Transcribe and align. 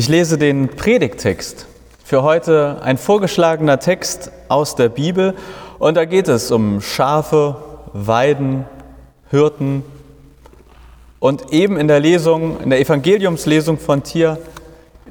Ich 0.00 0.08
lese 0.08 0.38
den 0.38 0.68
Predigtext. 0.68 1.66
Für 2.02 2.22
heute 2.22 2.78
ein 2.82 2.96
vorgeschlagener 2.96 3.80
Text 3.80 4.32
aus 4.48 4.74
der 4.74 4.88
Bibel 4.88 5.34
und 5.78 5.94
da 5.94 6.06
geht 6.06 6.26
es 6.26 6.50
um 6.50 6.80
Schafe, 6.80 7.56
Weiden, 7.92 8.64
Hirten 9.28 9.82
und 11.18 11.52
eben 11.52 11.76
in 11.76 11.86
der 11.86 12.00
Lesung, 12.00 12.60
in 12.60 12.70
der 12.70 12.80
Evangeliumslesung 12.80 13.76
von 13.76 14.02
Tier, 14.02 14.38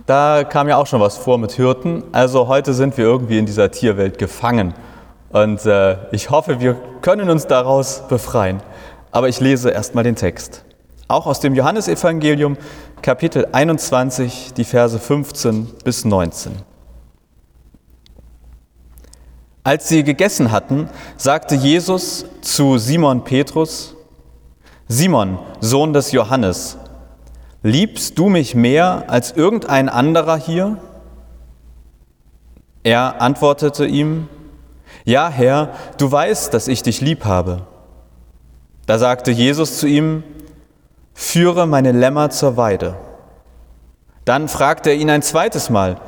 da 0.07 0.43
kam 0.43 0.67
ja 0.67 0.77
auch 0.77 0.87
schon 0.87 1.01
was 1.01 1.17
vor 1.17 1.37
mit 1.37 1.51
Hirten. 1.51 2.03
Also 2.11 2.47
heute 2.47 2.73
sind 2.73 2.97
wir 2.97 3.05
irgendwie 3.05 3.37
in 3.37 3.45
dieser 3.45 3.69
Tierwelt 3.69 4.17
gefangen 4.17 4.73
und 5.29 5.67
äh, 5.67 5.97
ich 6.11 6.31
hoffe, 6.31 6.59
wir 6.59 6.75
können 7.01 7.29
uns 7.29 7.45
daraus 7.45 8.07
befreien. 8.09 8.59
Aber 9.11 9.29
ich 9.29 9.39
lese 9.39 9.69
erstmal 9.69 10.03
den 10.03 10.15
Text. 10.15 10.63
Auch 11.11 11.25
aus 11.25 11.39
dem 11.39 11.55
Johannesevangelium, 11.55 12.55
Kapitel 13.01 13.47
21, 13.53 14.53
die 14.57 14.65
Verse 14.65 14.99
15 14.99 15.67
bis 15.85 16.03
19. 16.03 16.51
Als 19.63 19.87
sie 19.87 20.03
gegessen 20.03 20.51
hatten, 20.51 20.89
sagte 21.15 21.55
Jesus 21.55 22.25
zu 22.41 22.77
Simon 22.77 23.23
Petrus, 23.23 23.95
Simon, 24.89 25.39
Sohn 25.61 25.93
des 25.93 26.11
Johannes, 26.11 26.77
liebst 27.63 28.17
du 28.17 28.27
mich 28.27 28.53
mehr 28.53 29.05
als 29.07 29.31
irgendein 29.31 29.87
anderer 29.87 30.37
hier? 30.37 30.77
Er 32.83 33.21
antwortete 33.21 33.85
ihm, 33.85 34.27
Ja, 35.05 35.29
Herr, 35.29 35.73
du 35.97 36.11
weißt, 36.11 36.53
dass 36.53 36.67
ich 36.67 36.83
dich 36.83 36.99
lieb 36.99 37.23
habe. 37.23 37.61
Da 38.87 38.97
sagte 38.97 39.31
Jesus 39.31 39.77
zu 39.77 39.87
ihm, 39.87 40.23
Führe 41.21 41.67
meine 41.67 41.91
Lämmer 41.91 42.29
zur 42.29 42.55
Weide. 42.55 42.95
Dann 44.23 44.47
fragte 44.47 44.91
er 44.91 44.95
ihn 44.95 45.09
ein 45.09 45.21
zweites 45.21 45.69
Mal, 45.69 45.99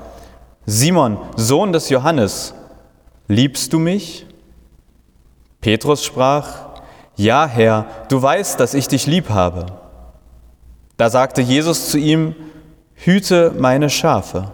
Simon, 0.66 1.18
Sohn 1.36 1.74
des 1.74 1.90
Johannes, 1.90 2.54
liebst 3.28 3.74
du 3.74 3.78
mich? 3.78 4.26
Petrus 5.60 6.06
sprach, 6.06 6.80
Ja, 7.18 7.46
Herr, 7.46 7.88
du 8.08 8.22
weißt, 8.22 8.58
dass 8.58 8.74
ich 8.74 8.88
dich 8.88 9.06
lieb 9.06 9.30
habe. 9.30 9.66
Da 10.96 11.10
sagte 11.10 11.42
Jesus 11.42 11.90
zu 11.90 11.98
ihm, 11.98 12.34
Hüte 12.96 13.52
meine 13.60 13.90
Schafe. 13.90 14.50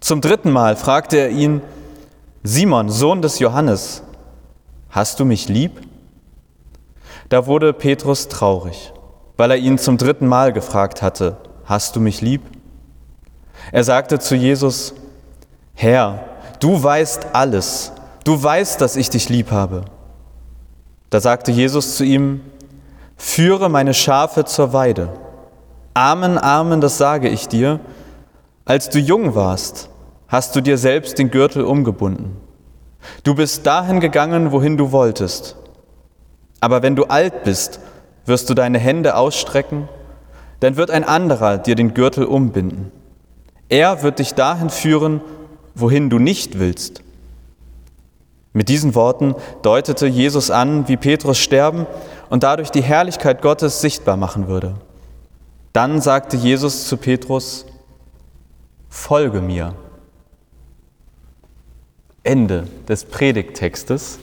Zum 0.00 0.20
dritten 0.20 0.50
Mal 0.50 0.76
fragte 0.76 1.16
er 1.16 1.30
ihn, 1.30 1.62
Simon, 2.42 2.90
Sohn 2.90 3.22
des 3.22 3.38
Johannes, 3.38 4.02
hast 4.90 5.18
du 5.18 5.24
mich 5.24 5.48
lieb? 5.48 5.80
Da 7.30 7.46
wurde 7.46 7.72
Petrus 7.72 8.28
traurig 8.28 8.92
weil 9.36 9.50
er 9.50 9.56
ihn 9.56 9.78
zum 9.78 9.98
dritten 9.98 10.26
Mal 10.26 10.52
gefragt 10.52 11.02
hatte, 11.02 11.36
hast 11.64 11.96
du 11.96 12.00
mich 12.00 12.20
lieb? 12.20 12.42
Er 13.72 13.84
sagte 13.84 14.18
zu 14.18 14.34
Jesus, 14.34 14.94
Herr, 15.74 16.24
du 16.60 16.82
weißt 16.82 17.28
alles, 17.32 17.92
du 18.24 18.40
weißt, 18.40 18.80
dass 18.80 18.96
ich 18.96 19.10
dich 19.10 19.28
lieb 19.28 19.50
habe. 19.50 19.84
Da 21.10 21.20
sagte 21.20 21.50
Jesus 21.50 21.96
zu 21.96 22.04
ihm, 22.04 22.40
führe 23.16 23.68
meine 23.68 23.94
Schafe 23.94 24.44
zur 24.44 24.72
Weide. 24.72 25.10
Amen, 25.94 26.38
Amen, 26.38 26.80
das 26.80 26.98
sage 26.98 27.28
ich 27.28 27.48
dir. 27.48 27.80
Als 28.64 28.88
du 28.88 28.98
jung 28.98 29.34
warst, 29.34 29.88
hast 30.28 30.56
du 30.56 30.60
dir 30.60 30.78
selbst 30.78 31.18
den 31.18 31.30
Gürtel 31.30 31.64
umgebunden. 31.64 32.36
Du 33.22 33.34
bist 33.34 33.66
dahin 33.66 34.00
gegangen, 34.00 34.52
wohin 34.52 34.76
du 34.76 34.90
wolltest. 34.90 35.56
Aber 36.60 36.82
wenn 36.82 36.96
du 36.96 37.04
alt 37.04 37.44
bist 37.44 37.78
wirst 38.26 38.48
du 38.50 38.54
deine 38.54 38.78
Hände 38.78 39.16
ausstrecken, 39.16 39.88
dann 40.60 40.76
wird 40.76 40.90
ein 40.90 41.04
anderer 41.04 41.58
dir 41.58 41.74
den 41.74 41.94
Gürtel 41.94 42.24
umbinden. 42.24 42.90
Er 43.68 44.02
wird 44.02 44.18
dich 44.18 44.34
dahin 44.34 44.70
führen, 44.70 45.20
wohin 45.74 46.10
du 46.10 46.18
nicht 46.18 46.58
willst. 46.58 47.02
Mit 48.52 48.68
diesen 48.68 48.94
Worten 48.94 49.34
deutete 49.62 50.06
Jesus 50.06 50.50
an, 50.50 50.86
wie 50.86 50.96
Petrus 50.96 51.38
sterben 51.38 51.86
und 52.30 52.44
dadurch 52.44 52.70
die 52.70 52.82
Herrlichkeit 52.82 53.42
Gottes 53.42 53.80
sichtbar 53.80 54.16
machen 54.16 54.46
würde. 54.46 54.74
Dann 55.72 56.00
sagte 56.00 56.36
Jesus 56.36 56.86
zu 56.86 56.96
Petrus, 56.96 57.66
Folge 58.88 59.40
mir. 59.40 59.74
Ende 62.22 62.68
des 62.88 63.04
Predigttextes. 63.04 64.20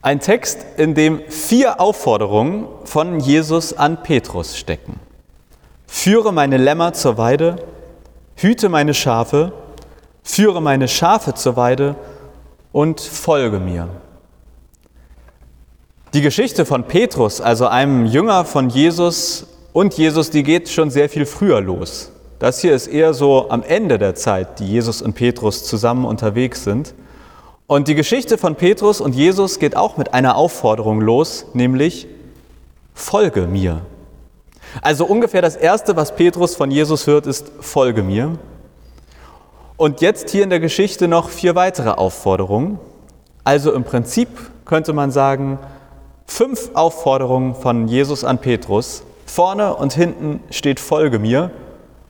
Ein 0.00 0.20
Text, 0.20 0.64
in 0.76 0.94
dem 0.94 1.20
vier 1.28 1.80
Aufforderungen 1.80 2.68
von 2.84 3.18
Jesus 3.18 3.72
an 3.72 4.02
Petrus 4.04 4.56
stecken. 4.56 5.00
Führe 5.88 6.32
meine 6.32 6.56
Lämmer 6.56 6.92
zur 6.92 7.18
Weide, 7.18 7.56
hüte 8.36 8.68
meine 8.68 8.94
Schafe, 8.94 9.52
führe 10.22 10.62
meine 10.62 10.86
Schafe 10.86 11.34
zur 11.34 11.56
Weide 11.56 11.96
und 12.70 13.00
folge 13.00 13.58
mir. 13.58 13.88
Die 16.14 16.20
Geschichte 16.20 16.64
von 16.64 16.84
Petrus, 16.84 17.40
also 17.40 17.66
einem 17.66 18.06
Jünger 18.06 18.44
von 18.44 18.70
Jesus 18.70 19.46
und 19.72 19.94
Jesus, 19.94 20.30
die 20.30 20.44
geht 20.44 20.68
schon 20.68 20.90
sehr 20.90 21.08
viel 21.08 21.26
früher 21.26 21.60
los. 21.60 22.12
Das 22.38 22.60
hier 22.60 22.72
ist 22.72 22.86
eher 22.86 23.14
so 23.14 23.50
am 23.50 23.64
Ende 23.64 23.98
der 23.98 24.14
Zeit, 24.14 24.60
die 24.60 24.66
Jesus 24.66 25.02
und 25.02 25.14
Petrus 25.14 25.64
zusammen 25.64 26.04
unterwegs 26.04 26.62
sind. 26.62 26.94
Und 27.70 27.86
die 27.86 27.94
Geschichte 27.94 28.38
von 28.38 28.56
Petrus 28.56 28.98
und 28.98 29.14
Jesus 29.14 29.58
geht 29.58 29.76
auch 29.76 29.98
mit 29.98 30.14
einer 30.14 30.36
Aufforderung 30.36 31.02
los, 31.02 31.44
nämlich 31.52 32.06
folge 32.94 33.42
mir. 33.42 33.82
Also 34.80 35.04
ungefähr 35.04 35.42
das 35.42 35.54
Erste, 35.54 35.94
was 35.94 36.16
Petrus 36.16 36.56
von 36.56 36.70
Jesus 36.70 37.06
hört, 37.06 37.26
ist 37.26 37.52
folge 37.60 38.02
mir. 38.02 38.38
Und 39.76 40.00
jetzt 40.00 40.30
hier 40.30 40.44
in 40.44 40.48
der 40.48 40.60
Geschichte 40.60 41.08
noch 41.08 41.28
vier 41.28 41.56
weitere 41.56 41.90
Aufforderungen. 41.90 42.78
Also 43.44 43.74
im 43.74 43.84
Prinzip 43.84 44.30
könnte 44.64 44.94
man 44.94 45.10
sagen, 45.10 45.58
fünf 46.24 46.70
Aufforderungen 46.72 47.54
von 47.54 47.86
Jesus 47.86 48.24
an 48.24 48.38
Petrus. 48.38 49.02
Vorne 49.26 49.74
und 49.74 49.92
hinten 49.92 50.40
steht 50.48 50.80
folge 50.80 51.18
mir 51.18 51.50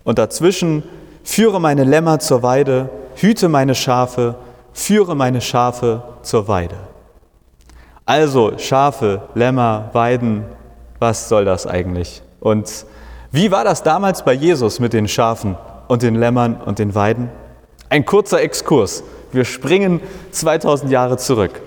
und 0.05 0.21
dazwischen 0.21 0.85
führe 1.25 1.61
meine 1.61 1.83
Lämmer 1.83 2.21
zur 2.21 2.45
Weide, 2.45 2.91
hüte 3.17 3.49
meine 3.49 3.75
Schafe, 3.75 4.37
führe 4.79 5.17
meine 5.17 5.41
Schafe 5.41 6.03
zur 6.23 6.49
Weide. 6.49 6.77
Also 8.07 8.57
Schafe, 8.59 9.23
Lämmer, 9.35 9.91
Weiden, 9.93 10.45
was 10.99 11.29
soll 11.29 11.45
das 11.45 11.67
eigentlich? 11.67 12.23
Und 12.41 12.87
wie 13.31 13.51
war 13.51 13.65
das 13.65 13.83
damals 13.83 14.25
bei 14.25 14.33
Jesus 14.33 14.81
mit 14.81 14.93
den 14.93 15.09
Schafen 15.09 15.57
und 15.89 16.03
den 16.03 16.15
Lämmern 16.15 16.57
und 16.57 16.79
den 16.79 16.95
Weiden? 16.95 17.29
Ein 17.91 18.05
kurzer 18.05 18.41
Exkurs. 18.41 19.03
Wir 19.33 19.45
springen 19.45 20.01
2000 20.31 20.91
Jahre 20.91 21.19
zurück. 21.19 21.61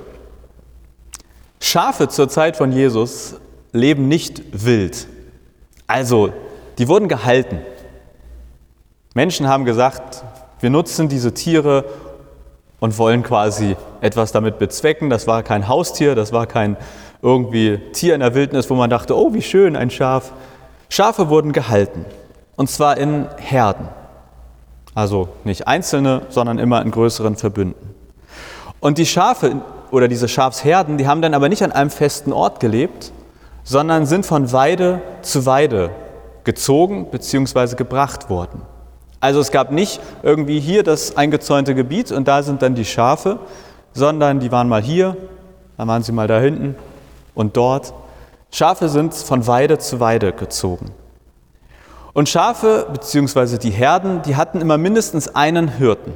Schafe 1.59 2.07
zur 2.07 2.29
Zeit 2.29 2.57
von 2.57 2.72
Jesus 2.72 3.35
leben 3.72 4.07
nicht 4.07 4.41
wild. 4.66 5.07
Also, 5.85 6.31
die 6.78 6.88
wurden 6.88 7.07
gehalten. 7.07 7.59
Menschen 9.13 9.47
haben 9.47 9.66
gesagt, 9.66 10.23
wir 10.61 10.69
nutzen 10.69 11.09
diese 11.09 11.33
Tiere, 11.33 11.85
und 12.81 12.97
wollen 12.97 13.23
quasi 13.23 13.77
etwas 14.01 14.33
damit 14.33 14.59
bezwecken. 14.59 15.09
Das 15.09 15.27
war 15.27 15.43
kein 15.43 15.69
Haustier, 15.69 16.15
das 16.15 16.33
war 16.33 16.47
kein 16.47 16.75
irgendwie 17.21 17.77
Tier 17.93 18.15
in 18.15 18.19
der 18.19 18.35
Wildnis, 18.35 18.69
wo 18.69 18.75
man 18.75 18.89
dachte, 18.89 19.15
oh, 19.15 19.33
wie 19.33 19.41
schön, 19.41 19.77
ein 19.77 19.89
Schaf. 19.89 20.33
Schafe 20.89 21.29
wurden 21.29 21.53
gehalten 21.53 22.05
und 22.57 22.69
zwar 22.69 22.97
in 22.97 23.27
Herden. 23.37 23.87
Also 24.93 25.29
nicht 25.45 25.67
einzelne, 25.67 26.23
sondern 26.29 26.59
immer 26.59 26.81
in 26.81 26.91
größeren 26.91 27.37
Verbünden. 27.37 27.95
Und 28.81 28.97
die 28.97 29.05
Schafe 29.05 29.61
oder 29.91 30.07
diese 30.07 30.27
Schafsherden, 30.27 30.97
die 30.97 31.07
haben 31.07 31.21
dann 31.21 31.35
aber 31.35 31.49
nicht 31.49 31.63
an 31.63 31.71
einem 31.71 31.91
festen 31.91 32.33
Ort 32.33 32.59
gelebt, 32.59 33.11
sondern 33.63 34.07
sind 34.07 34.25
von 34.25 34.51
Weide 34.51 35.01
zu 35.21 35.45
Weide 35.45 35.91
gezogen 36.43 37.11
bzw. 37.11 37.75
gebracht 37.75 38.29
worden. 38.29 38.63
Also 39.22 39.40
es 39.40 39.52
gab 39.52 39.72
nicht 39.72 40.02
irgendwie 40.23 40.59
hier 40.59 40.82
das 40.82 41.16
eingezäunte 41.16 41.76
Gebiet 41.76 42.12
und 42.12 42.28
da 42.28 42.41
sind 42.41 42.64
dann 42.64 42.73
die 42.73 42.85
Schafe, 42.85 43.40
sondern 43.94 44.40
die 44.40 44.52
waren 44.52 44.68
mal 44.68 44.82
hier, 44.82 45.16
dann 45.78 45.88
waren 45.88 46.02
sie 46.02 46.12
mal 46.12 46.28
da 46.28 46.40
hinten 46.40 46.76
und 47.35 47.56
dort. 47.56 47.94
Schafe 48.52 48.90
sind 48.90 49.14
von 49.14 49.46
Weide 49.46 49.78
zu 49.78 50.00
Weide 50.00 50.34
gezogen. 50.34 50.91
Und 52.14 52.29
Schafe 52.29 52.88
bzw. 52.91 53.58
die 53.59 53.70
Herden, 53.70 54.23
die 54.23 54.35
hatten 54.35 54.59
immer 54.59 54.78
mindestens 54.78 55.34
einen 55.35 55.70
Hirten. 55.70 56.14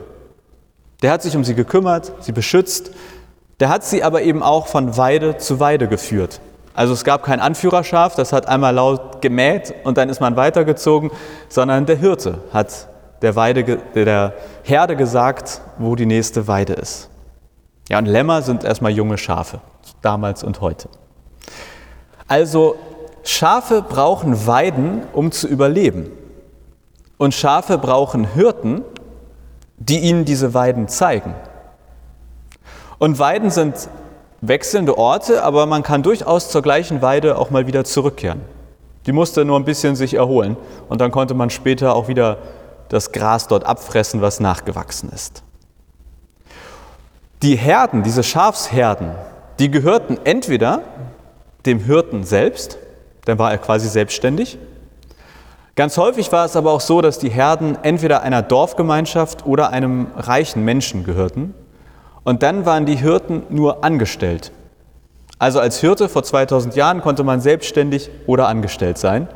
Der 1.04 1.12
hat 1.12 1.22
sich 1.22 1.36
um 1.38 1.44
sie 1.44 1.56
gekümmert, 1.56 2.12
sie 2.22 2.31
beschützt. 2.31 2.92
Der 3.60 3.69
hat 3.69 3.84
sie 3.84 4.04
aber 4.04 4.24
eben 4.24 4.42
auch 4.42 4.68
von 4.68 4.98
Weide 4.98 5.38
zu 5.38 5.60
Weide 5.60 5.88
geführt. 5.88 6.42
Also 6.74 6.94
es 6.94 7.06
gab 7.06 7.24
kein 7.24 7.40
Anführerschaf, 7.40 8.16
das 8.16 8.34
hat 8.34 8.48
einmal 8.48 8.74
laut 8.74 9.22
gemäht 9.22 9.74
und 9.84 9.98
dann 9.98 10.10
ist 10.10 10.19
man 10.19 10.36
weitergezogen, 10.36 11.12
sondern 11.48 11.86
der 11.86 11.96
Hirte 11.96 12.40
hat 12.52 12.88
der, 13.21 13.35
Weide, 13.35 13.77
der 13.95 14.33
Herde 14.63 14.95
gesagt, 14.95 15.62
wo 15.77 15.95
die 15.95 16.06
nächste 16.06 16.47
Weide 16.47 16.73
ist. 16.73 17.09
Ja, 17.89 18.00
und 18.00 18.06
Lämmer 18.06 18.41
sind 18.41 18.63
erstmal 18.63 18.91
junge 18.91 19.17
Schafe, 19.17 19.59
damals 20.01 20.44
und 20.44 20.62
heute. 20.62 20.89
Also 22.27 22.75
Schafe 23.23 23.81
brauchen 23.81 24.47
Weiden, 24.47 25.03
um 25.13 25.31
zu 25.31 25.47
überleben. 25.47 26.12
Und 27.17 27.33
Schafe 27.33 27.77
brauchen 27.77 28.25
Hirten, 28.25 28.83
die 29.77 30.00
ihnen 30.00 30.25
diese 30.25 30.53
Weiden 30.53 30.88
zeigen. 30.88 31.35
Und 32.97 33.19
Weiden 33.19 33.50
sind 33.50 33.89
wechselnde 34.41 34.97
Orte, 34.97 35.44
aber 35.44 35.65
man 35.65 35.83
kann 35.83 36.03
durchaus 36.03 36.50
zur 36.50 36.61
gleichen 36.61 37.01
Weide 37.01 37.38
auch 37.38 37.50
mal 37.50 37.68
wieder 37.68 37.83
zurückkehren. 37.83 38.41
Die 39.06 39.11
musste 39.11 39.45
nur 39.45 39.59
ein 39.59 39.65
bisschen 39.65 39.95
sich 39.95 40.15
erholen 40.15 40.57
und 40.89 41.01
dann 41.01 41.11
konnte 41.11 41.33
man 41.33 41.50
später 41.50 41.95
auch 41.95 42.07
wieder 42.07 42.38
das 42.89 43.11
Gras 43.11 43.47
dort 43.47 43.65
abfressen, 43.65 44.21
was 44.21 44.39
nachgewachsen 44.39 45.09
ist. 45.09 45.43
Die 47.41 47.55
Herden, 47.55 48.03
diese 48.03 48.23
Schafsherden, 48.23 49.11
die 49.59 49.69
gehörten 49.69 50.17
entweder 50.23 50.81
dem 51.65 51.79
Hirten 51.79 52.23
selbst, 52.23 52.77
dann 53.25 53.39
war 53.39 53.51
er 53.51 53.57
quasi 53.57 53.87
selbstständig. 53.87 54.57
Ganz 55.75 55.97
häufig 55.97 56.31
war 56.31 56.45
es 56.45 56.55
aber 56.55 56.71
auch 56.71 56.81
so, 56.81 57.01
dass 57.01 57.19
die 57.19 57.29
Herden 57.29 57.77
entweder 57.81 58.21
einer 58.21 58.41
Dorfgemeinschaft 58.41 59.45
oder 59.45 59.71
einem 59.71 60.07
reichen 60.15 60.63
Menschen 60.63 61.03
gehörten. 61.03 61.53
Und 62.23 62.43
dann 62.43 62.65
waren 62.65 62.85
die 62.85 62.95
Hirten 62.95 63.43
nur 63.49 63.83
angestellt. 63.83 64.51
Also 65.37 65.59
als 65.59 65.79
Hirte 65.79 66.07
vor 66.07 66.23
2000 66.23 66.75
Jahren 66.75 67.01
konnte 67.01 67.23
man 67.23 67.41
selbstständig 67.41 68.09
oder 68.25 68.47
angestellt 68.47 68.97
sein. 68.97 69.27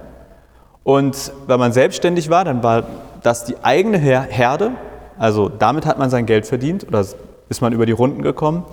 Und 0.84 1.34
wenn 1.46 1.60
man 1.60 1.74
selbstständig 1.74 2.30
war, 2.30 2.46
dann 2.46 2.64
war 2.64 2.84
das 3.24 3.46
die 3.46 3.56
eigene 3.64 3.98
Herde, 3.98 4.72
also 5.18 5.50
damit 5.50 5.86
hat 5.86 6.00
man 6.00 6.10
sein 6.10 6.26
Geld 6.26 6.46
verdient 6.46 6.88
oder 6.88 7.04
ist 7.50 7.62
man 7.62 7.74
über 7.74 7.86
die 7.86 7.92
Runden 7.92 8.22
gekommen. 8.22 8.66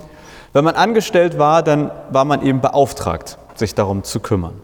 Wenn 0.53 0.63
man 0.63 0.75
angestellt 0.75 1.37
war, 1.37 1.61
dann 1.61 1.91
war 2.09 2.25
man 2.25 2.41
eben 2.41 2.61
beauftragt, 2.61 3.37
sich 3.55 3.75
darum 3.75 4.03
zu 4.03 4.19
kümmern. 4.19 4.61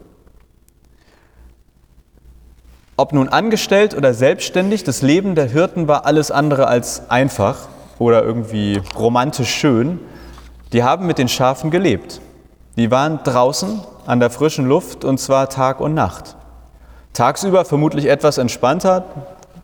Ob 2.96 3.12
nun 3.12 3.28
angestellt 3.28 3.96
oder 3.96 4.14
selbstständig, 4.14 4.84
das 4.84 5.02
Leben 5.02 5.34
der 5.34 5.46
Hirten 5.46 5.88
war 5.88 6.06
alles 6.06 6.30
andere 6.30 6.68
als 6.68 7.10
einfach 7.10 7.68
oder 7.98 8.22
irgendwie 8.22 8.80
romantisch 8.96 9.52
schön. 9.52 9.98
Die 10.72 10.84
haben 10.84 11.06
mit 11.06 11.18
den 11.18 11.28
Schafen 11.28 11.70
gelebt. 11.70 12.20
Die 12.76 12.90
waren 12.90 13.20
draußen 13.24 13.80
an 14.06 14.20
der 14.20 14.30
frischen 14.30 14.66
Luft 14.66 15.04
und 15.04 15.18
zwar 15.18 15.48
Tag 15.48 15.80
und 15.80 15.94
Nacht. 15.94 16.36
Tagsüber 17.12 17.64
vermutlich 17.64 18.06
etwas 18.06 18.38
entspannter, 18.38 19.04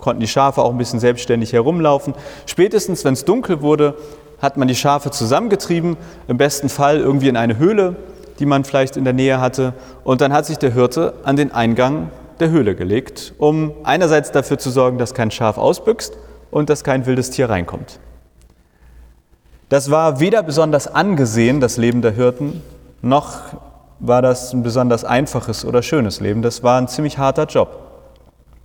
konnten 0.01 0.21
die 0.21 0.29
Schafe 0.29 0.63
auch 0.63 0.71
ein 0.71 0.79
bisschen 0.79 1.01
selbstständig 1.01 1.53
herumlaufen. 1.53 2.15
Spätestens, 2.47 3.05
wenn 3.05 3.15
es 3.15 3.25
dunkel 3.25 3.63
wurde, 3.63 3.95
hat 4.41 4.57
man 4.57 4.69
die 4.69 4.75
Schafe 4.75 5.11
zusammengetrieben, 5.11 5.97
im 6.29 6.39
besten 6.39 6.69
Fall 6.69 6.99
irgendwie 6.99 7.29
in 7.29 7.37
eine 7.37 7.59
Höhle, 7.59 7.97
die 8.39 8.47
man 8.47 8.65
vielleicht 8.65 8.97
in 8.97 9.05
der 9.05 9.13
Nähe 9.13 9.41
hatte. 9.41 9.75
Und 10.03 10.21
dann 10.21 10.33
hat 10.33 10.47
sich 10.47 10.59
der 10.59 10.73
Hirte 10.73 11.15
an 11.25 11.37
den 11.37 11.53
Eingang 11.53 12.11
der 12.41 12.51
Höhle 12.51 12.75
gelegt, 12.75 13.35
um 13.39 13.73
einerseits 13.85 14.33
dafür 14.33 14.59
zu 14.59 14.71
sorgen, 14.71 14.99
dass 14.99 15.15
kein 15.15 15.31
Schaf 15.31 15.59
ausbüchst 15.59 16.17
und 16.51 16.71
dass 16.71 16.83
kein 16.85 17.07
wildes 17.07 17.31
Tier 17.31 17.51
reinkommt. 17.51 18.01
Das 19.69 19.91
war 19.91 20.19
weder 20.21 20.43
besonders 20.43 20.89
angesehen, 20.89 21.61
das 21.61 21.77
Leben 21.77 22.03
der 22.03 22.13
Hirten, 22.13 22.63
noch 23.03 23.39
war 24.01 24.23
das 24.23 24.53
ein 24.53 24.63
besonders 24.63 25.05
einfaches 25.05 25.65
oder 25.65 25.83
schönes 25.83 26.21
Leben. 26.21 26.43
Das 26.43 26.63
war 26.63 26.81
ein 26.81 26.89
ziemlich 26.89 27.19
harter 27.19 27.45
Job. 27.45 27.90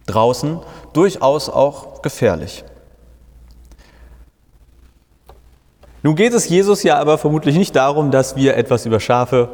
Draußen 0.05 0.59
durchaus 0.93 1.49
auch 1.49 2.01
gefährlich. 2.01 2.63
Nun 6.03 6.15
geht 6.15 6.33
es 6.33 6.47
Jesus 6.47 6.83
ja 6.83 6.99
aber 6.99 7.17
vermutlich 7.17 7.57
nicht 7.57 7.75
darum, 7.75 8.11
dass 8.11 8.35
wir 8.35 8.55
etwas 8.57 8.85
über 8.85 8.99
Schafe, 8.99 9.49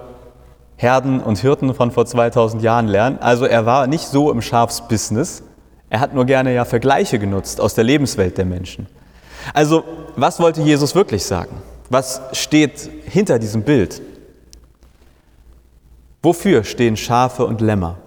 Herden 0.75 1.21
und 1.21 1.37
Hirten 1.37 1.73
von 1.73 1.91
vor 1.91 2.05
2000 2.05 2.61
Jahren 2.61 2.87
lernen. 2.87 3.19
Also 3.21 3.45
er 3.45 3.65
war 3.65 3.87
nicht 3.87 4.05
so 4.07 4.29
im 4.31 4.41
Schafsbusiness. 4.41 5.43
Er 5.89 6.01
hat 6.01 6.13
nur 6.13 6.25
gerne 6.25 6.53
ja 6.53 6.65
Vergleiche 6.65 7.19
genutzt 7.19 7.61
aus 7.61 7.73
der 7.73 7.85
Lebenswelt 7.85 8.37
der 8.37 8.45
Menschen. 8.45 8.87
Also 9.53 9.85
was 10.17 10.39
wollte 10.41 10.61
Jesus 10.61 10.93
wirklich 10.93 11.23
sagen? 11.23 11.61
Was 11.89 12.21
steht 12.33 12.89
hinter 13.05 13.39
diesem 13.39 13.63
Bild? 13.63 14.01
Wofür 16.21 16.63
stehen 16.63 16.97
Schafe 16.97 17.45
und 17.45 17.61
Lämmer? 17.61 17.97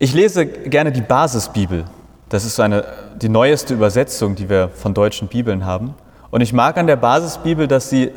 Ich 0.00 0.12
lese 0.12 0.44
gerne 0.44 0.90
die 0.90 1.02
Basisbibel 1.02 1.84
das 2.30 2.44
ist 2.44 2.60
eine, 2.60 2.84
die 3.20 3.28
neueste 3.28 3.74
Übersetzung, 3.74 4.36
die 4.36 4.48
wir 4.48 4.68
von 4.68 4.94
deutschen 4.94 5.26
Bibeln 5.26 5.66
haben. 5.66 5.94
Und 6.30 6.40
ich 6.40 6.52
mag 6.52 6.78
an 6.78 6.86
der 6.86 6.94
Basisbibel, 6.94 7.66
dass 7.66 7.90
sie, 7.90 8.12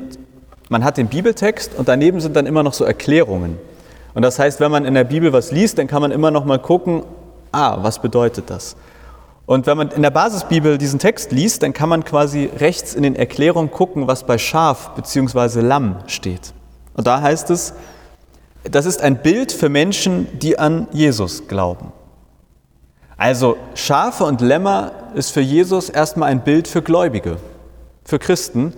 man 0.70 0.84
hat 0.84 0.98
den 0.98 1.08
Bibeltext 1.08 1.74
und 1.76 1.88
daneben 1.88 2.22
sind 2.22 2.36
dann 2.36 2.46
immer 2.46 2.62
noch 2.62 2.74
so 2.74 2.86
Erklärungen. 2.86 3.58
Und 4.14 4.22
das 4.22 4.38
heißt, 4.38 4.60
wenn 4.60 4.70
man 4.70 4.86
in 4.86 4.94
der 4.94 5.04
Bibel 5.04 5.34
was 5.34 5.52
liest, 5.52 5.80
dann 5.80 5.88
kann 5.88 6.04
man 6.04 6.12
immer 6.12 6.30
noch 6.30 6.46
mal 6.46 6.60
gucken, 6.60 7.04
ah, 7.52 7.80
was 7.82 8.00
bedeutet 8.00 8.52
das? 8.52 8.76
Und 9.48 9.66
wenn 9.66 9.78
man 9.78 9.90
in 9.90 10.04
der 10.04 10.12
Basisbibel 10.12 10.78
diesen 10.78 11.00
Text 11.00 11.32
liest, 11.32 11.64
dann 11.64 11.74
kann 11.74 11.90
man 11.90 12.06
quasi 12.06 12.52
rechts 12.60 12.94
in 12.94 13.02
den 13.02 13.16
Erklärungen 13.16 13.72
gucken, 13.72 14.06
was 14.08 14.26
bei 14.26 14.38
Schaf 14.38 14.92
bzw. 14.92 15.62
Lamm 15.62 15.98
steht. 16.06 16.54
Und 16.94 17.08
da 17.08 17.20
heißt 17.20 17.50
es, 17.50 17.74
das 18.64 18.86
ist 18.86 19.02
ein 19.02 19.22
Bild 19.22 19.52
für 19.52 19.70
Menschen, 19.70 20.28
die 20.40 20.58
an 20.58 20.88
Jesus 20.92 21.48
glauben. 21.48 21.92
Also 23.18 23.58
Schafe 23.76 24.24
und 24.24 24.42
Lämmer 24.42 24.92
ist 25.16 25.32
für 25.32 25.42
Jesus 25.42 25.90
erstmal 25.90 26.30
ein 26.30 26.44
Bild 26.44 26.68
für 26.68 26.82
Gläubige, 26.82 27.38
für 28.04 28.20
Christen. 28.20 28.74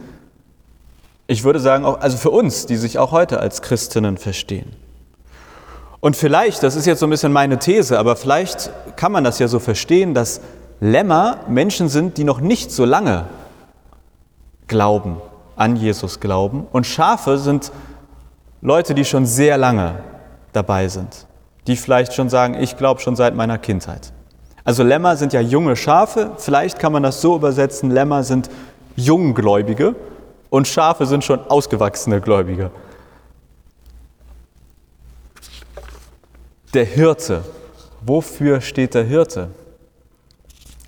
Ich 1.27 1.43
würde 1.43 1.59
sagen, 1.59 1.85
auch, 1.85 2.01
also 2.01 2.17
für 2.17 2.31
uns, 2.31 2.65
die 2.65 2.75
sich 2.75 2.99
auch 2.99 3.11
heute 3.11 3.39
als 3.39 3.61
Christinnen 3.61 4.17
verstehen. 4.17 4.75
Und 5.99 6.15
vielleicht, 6.15 6.61
das 6.61 6.75
ist 6.75 6.85
jetzt 6.85 6.99
so 6.99 7.07
ein 7.07 7.09
bisschen 7.09 7.33
meine 7.33 7.57
These, 7.57 7.97
aber 7.97 8.15
vielleicht 8.15 8.69
kann 8.95 9.11
man 9.11 9.23
das 9.23 9.39
ja 9.39 9.47
so 9.47 9.59
verstehen, 9.59 10.13
dass 10.13 10.41
Lämmer 10.79 11.39
Menschen 11.47 11.89
sind, 11.89 12.17
die 12.17 12.23
noch 12.23 12.41
nicht 12.41 12.71
so 12.71 12.85
lange 12.85 13.25
glauben, 14.67 15.17
an 15.55 15.75
Jesus 15.77 16.19
glauben. 16.19 16.67
Und 16.71 16.85
Schafe 16.85 17.37
sind 17.37 17.71
Leute, 18.65 18.95
die 18.95 19.05
schon 19.05 19.27
sehr 19.27 19.59
lange 19.59 19.99
dabei 20.51 20.87
sind, 20.87 21.27
die 21.67 21.75
vielleicht 21.75 22.15
schon 22.15 22.29
sagen, 22.29 22.55
ich 22.59 22.77
glaube 22.77 22.99
schon 22.99 23.15
seit 23.15 23.35
meiner 23.35 23.59
Kindheit. 23.59 24.11
Also 24.63 24.81
Lämmer 24.81 25.17
sind 25.17 25.33
ja 25.33 25.39
junge 25.39 25.75
Schafe, 25.75 26.31
vielleicht 26.37 26.79
kann 26.79 26.91
man 26.91 27.03
das 27.03 27.21
so 27.21 27.35
übersetzen, 27.35 27.91
Lämmer 27.91 28.23
sind 28.23 28.49
Junggläubige 28.95 29.93
und 30.49 30.67
Schafe 30.67 31.05
sind 31.05 31.23
schon 31.23 31.41
ausgewachsene 31.45 32.21
Gläubige. 32.21 32.71
Der 36.73 36.85
Hirte. 36.85 37.43
Wofür 38.01 38.61
steht 38.61 38.95
der 38.95 39.03
Hirte? 39.03 39.49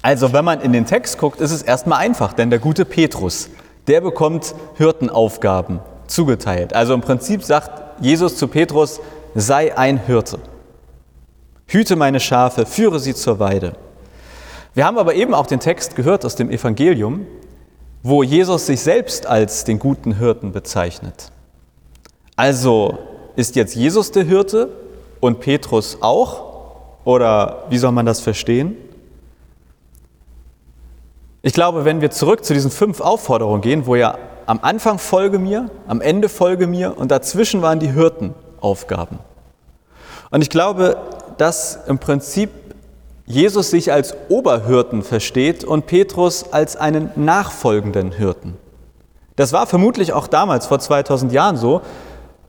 Also 0.01 0.33
wenn 0.33 0.45
man 0.45 0.61
in 0.61 0.73
den 0.73 0.87
Text 0.87 1.19
guckt, 1.19 1.39
ist 1.39 1.51
es 1.51 1.61
erstmal 1.61 1.99
einfach, 1.99 2.33
denn 2.33 2.49
der 2.49 2.57
gute 2.57 2.85
Petrus, 2.85 3.49
der 3.85 4.01
bekommt 4.01 4.55
Hirtenaufgaben 4.77 5.79
zugeteilt. 6.07 6.73
Also 6.73 6.93
im 6.93 7.01
Prinzip 7.01 7.43
sagt 7.43 8.01
Jesus 8.01 8.37
zu 8.37 8.47
Petrus, 8.47 8.99
sei 9.35 9.77
ein 9.77 9.97
Hirte. 9.97 10.39
Hüte 11.67 11.95
meine 11.95 12.19
Schafe, 12.19 12.65
führe 12.65 12.99
sie 12.99 13.13
zur 13.13 13.39
Weide. 13.39 13.73
Wir 14.73 14.85
haben 14.85 14.97
aber 14.97 15.15
eben 15.15 15.33
auch 15.33 15.47
den 15.47 15.59
Text 15.59 15.95
gehört 15.95 16.23
aus 16.23 16.35
dem 16.35 16.49
Evangelium, 16.49 17.25
wo 18.03 18.23
Jesus 18.23 18.67
sich 18.67 18.79
selbst 18.81 19.25
als 19.25 19.63
den 19.63 19.79
guten 19.79 20.17
Hirten 20.17 20.51
bezeichnet. 20.51 21.31
Also 22.35 22.97
ist 23.35 23.55
jetzt 23.55 23.75
Jesus 23.75 24.11
der 24.11 24.23
Hirte 24.23 24.69
und 25.19 25.39
Petrus 25.39 25.97
auch? 26.01 26.45
Oder 27.03 27.65
wie 27.69 27.77
soll 27.77 27.91
man 27.91 28.05
das 28.05 28.19
verstehen? 28.19 28.75
Ich 31.41 31.53
glaube, 31.53 31.85
wenn 31.85 32.01
wir 32.01 32.11
zurück 32.11 32.43
zu 32.43 32.53
diesen 32.53 32.71
fünf 32.71 32.99
Aufforderungen 33.01 33.61
gehen, 33.61 33.85
wo 33.85 33.95
ja 33.95 34.17
am 34.47 34.59
Anfang 34.61 34.97
folge 34.97 35.37
mir, 35.37 35.69
am 35.87 36.01
Ende 36.01 36.29
folge 36.29 36.67
mir 36.67 36.97
und 36.97 37.11
dazwischen 37.11 37.61
waren 37.61 37.79
die 37.79 37.91
Hirtenaufgaben. 37.91 39.19
Und 40.31 40.41
ich 40.41 40.49
glaube, 40.49 40.97
dass 41.37 41.79
im 41.87 41.99
Prinzip 41.99 42.49
Jesus 43.25 43.69
sich 43.69 43.91
als 43.91 44.15
Oberhirten 44.29 45.03
versteht 45.03 45.65
und 45.65 45.85
Petrus 45.85 46.51
als 46.53 46.77
einen 46.77 47.11
nachfolgenden 47.15 48.11
Hirten. 48.11 48.55
Das 49.35 49.51
war 49.53 49.67
vermutlich 49.67 50.13
auch 50.13 50.27
damals, 50.27 50.65
vor 50.65 50.79
2000 50.79 51.31
Jahren 51.31 51.57
so. 51.57 51.81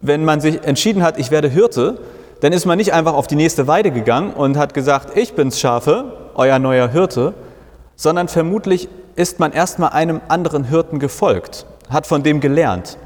Wenn 0.01 0.25
man 0.25 0.41
sich 0.41 0.65
entschieden 0.65 1.03
hat, 1.03 1.19
ich 1.19 1.33
werde 1.33 1.49
Hirte, 1.49 1.99
dann 2.41 2.53
ist 2.53 2.65
man 2.65 2.79
nicht 2.79 2.93
einfach 2.93 3.15
auf 3.15 3.27
die 3.27 3.35
nächste 3.35 3.67
Weide 3.67 3.91
gegangen 3.91 4.33
und 4.33 4.57
hat 4.57 4.73
gesagt, 4.73 5.17
ich 5.17 5.35
bin's 5.35 5.59
Schafe, 5.59 6.13
euer 6.35 6.61
neuer 6.61 6.89
Hirte, 6.89 7.35
sondern 7.97 8.29
vermutlich 8.29 8.89
ist 9.17 9.41
man 9.41 9.53
erstmal 9.53 9.91
einem 9.91 10.21
anderen 10.29 10.63
Hirten 10.63 11.01
gefolgt, 11.01 11.67
hat 11.91 12.07
von 12.07 12.23
dem 12.23 12.41
gelernt. 12.41 12.99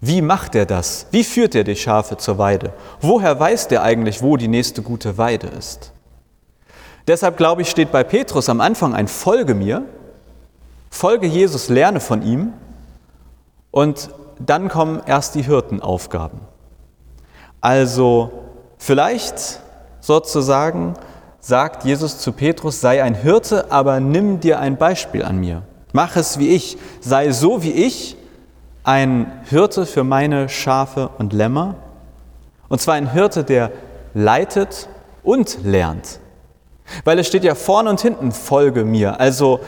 Wie 0.00 0.22
macht 0.22 0.54
er 0.54 0.66
das? 0.66 1.06
Wie 1.10 1.24
führt 1.24 1.54
er 1.54 1.64
die 1.64 1.74
Schafe 1.74 2.16
zur 2.16 2.38
Weide? 2.38 2.72
Woher 3.00 3.38
weiß 3.38 3.68
der 3.68 3.82
eigentlich, 3.82 4.22
wo 4.22 4.36
die 4.36 4.48
nächste 4.48 4.82
gute 4.82 5.18
Weide 5.18 5.48
ist? 5.48 5.92
Deshalb 7.08 7.36
glaube 7.36 7.62
ich, 7.62 7.70
steht 7.70 7.90
bei 7.90 8.04
Petrus 8.04 8.48
am 8.48 8.60
Anfang 8.60 8.94
ein 8.94 9.08
Folge 9.08 9.54
mir, 9.54 9.84
folge 10.90 11.26
Jesus, 11.26 11.68
lerne 11.68 12.00
von 12.00 12.22
ihm 12.22 12.52
und 13.70 14.10
dann 14.38 14.68
kommen 14.68 15.02
erst 15.04 15.34
die 15.34 15.42
Hirtenaufgaben. 15.42 16.40
Also 17.60 18.30
vielleicht 18.78 19.60
sozusagen 20.00 20.94
sagt 21.40 21.84
Jesus 21.84 22.18
zu 22.18 22.32
Petrus, 22.32 22.80
sei 22.80 23.02
ein 23.02 23.14
Hirte, 23.14 23.72
aber 23.72 24.00
nimm 24.00 24.38
dir 24.38 24.60
ein 24.60 24.76
Beispiel 24.76 25.24
an 25.24 25.38
mir. 25.38 25.62
Mach 25.98 26.14
es 26.14 26.38
wie 26.38 26.50
ich, 26.50 26.78
sei 27.00 27.32
so 27.32 27.64
wie 27.64 27.72
ich, 27.72 28.16
ein 28.84 29.32
Hirte 29.50 29.84
für 29.84 30.04
meine 30.04 30.48
Schafe 30.48 31.10
und 31.18 31.32
Lämmer. 31.32 31.74
Und 32.68 32.80
zwar 32.80 32.94
ein 32.94 33.10
Hirte, 33.10 33.42
der 33.42 33.72
leitet 34.14 34.88
und 35.24 35.64
lernt. 35.64 36.20
Weil 37.02 37.18
es 37.18 37.26
steht 37.26 37.42
ja 37.42 37.56
vorne 37.56 37.90
und 37.90 38.00
hinten, 38.00 38.30
folge 38.30 38.84
mir. 38.84 39.18
Also 39.18 39.58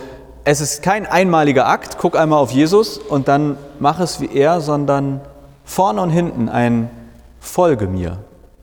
es 0.45 0.61
ist 0.61 0.85
kein 0.85 1.05
einmaliger 1.05 1.67
Akt, 1.67 1.99
guck 1.99 2.17
einmal 2.17 2.39
auf 2.39 2.53
Jesus 2.53 2.99
und 2.99 3.27
dann 3.27 3.59
mach 3.81 3.99
es 3.99 4.21
wie 4.21 4.33
er, 4.33 4.61
sondern 4.61 5.23
vorne 5.65 6.01
und 6.01 6.11
hinten 6.11 6.49
ein 6.49 6.91
Folge 7.41 7.89
mir. 7.89 8.19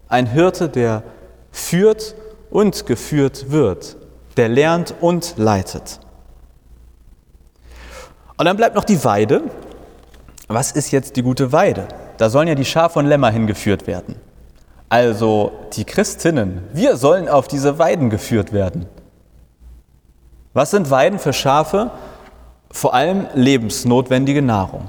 Ein 0.08 0.28
Hirte, 0.28 0.70
der 0.70 1.04
führt 1.52 2.16
und 2.50 2.86
geführt 2.86 3.52
wird, 3.52 3.98
der 4.38 4.48
lernt 4.48 4.94
und 5.02 5.34
leitet. 5.36 6.00
Und 8.38 8.46
dann 8.46 8.58
bleibt 8.58 8.76
noch 8.76 8.84
die 8.84 9.04
Weide. 9.04 9.42
Was 10.48 10.72
ist 10.72 10.92
jetzt 10.92 11.16
die 11.16 11.24
gute 11.24 11.52
Weide? 11.52 11.88
Da 12.18 12.30
sollen 12.30 12.48
ja 12.48 12.56
die 12.56 12.66
Schafe 12.66 13.00
und 13.00 13.08
Lämmer 13.08 13.32
hingeführt 13.32 13.88
werden. 13.88 14.16
Also 14.90 15.52
die 15.74 15.84
Christinnen, 15.84 16.64
wir 16.72 16.96
sollen 16.96 17.28
auf 17.28 17.48
diese 17.48 17.78
Weiden 17.78 18.10
geführt 18.10 18.54
werden. 18.54 18.86
Was 20.54 20.72
sind 20.72 20.90
Weiden 20.90 21.20
für 21.20 21.34
Schafe? 21.34 21.92
Vor 22.72 22.94
allem 22.94 23.28
lebensnotwendige 23.34 24.42
Nahrung. 24.42 24.88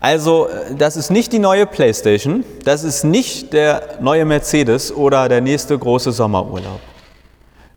Also 0.00 0.48
das 0.76 0.96
ist 0.96 1.10
nicht 1.10 1.32
die 1.32 1.38
neue 1.38 1.66
Playstation, 1.66 2.44
das 2.64 2.84
ist 2.84 3.04
nicht 3.04 3.52
der 3.52 3.82
neue 4.00 4.24
Mercedes 4.24 4.94
oder 4.94 5.28
der 5.28 5.40
nächste 5.40 5.78
große 5.78 6.12
Sommerurlaub, 6.12 6.80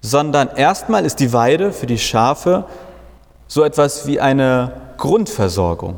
sondern 0.01 0.49
erstmal 0.55 1.05
ist 1.05 1.19
die 1.19 1.31
Weide 1.31 1.71
für 1.71 1.85
die 1.85 1.97
Schafe 1.97 2.65
so 3.47 3.63
etwas 3.63 4.07
wie 4.07 4.19
eine 4.19 4.71
Grundversorgung. 4.97 5.95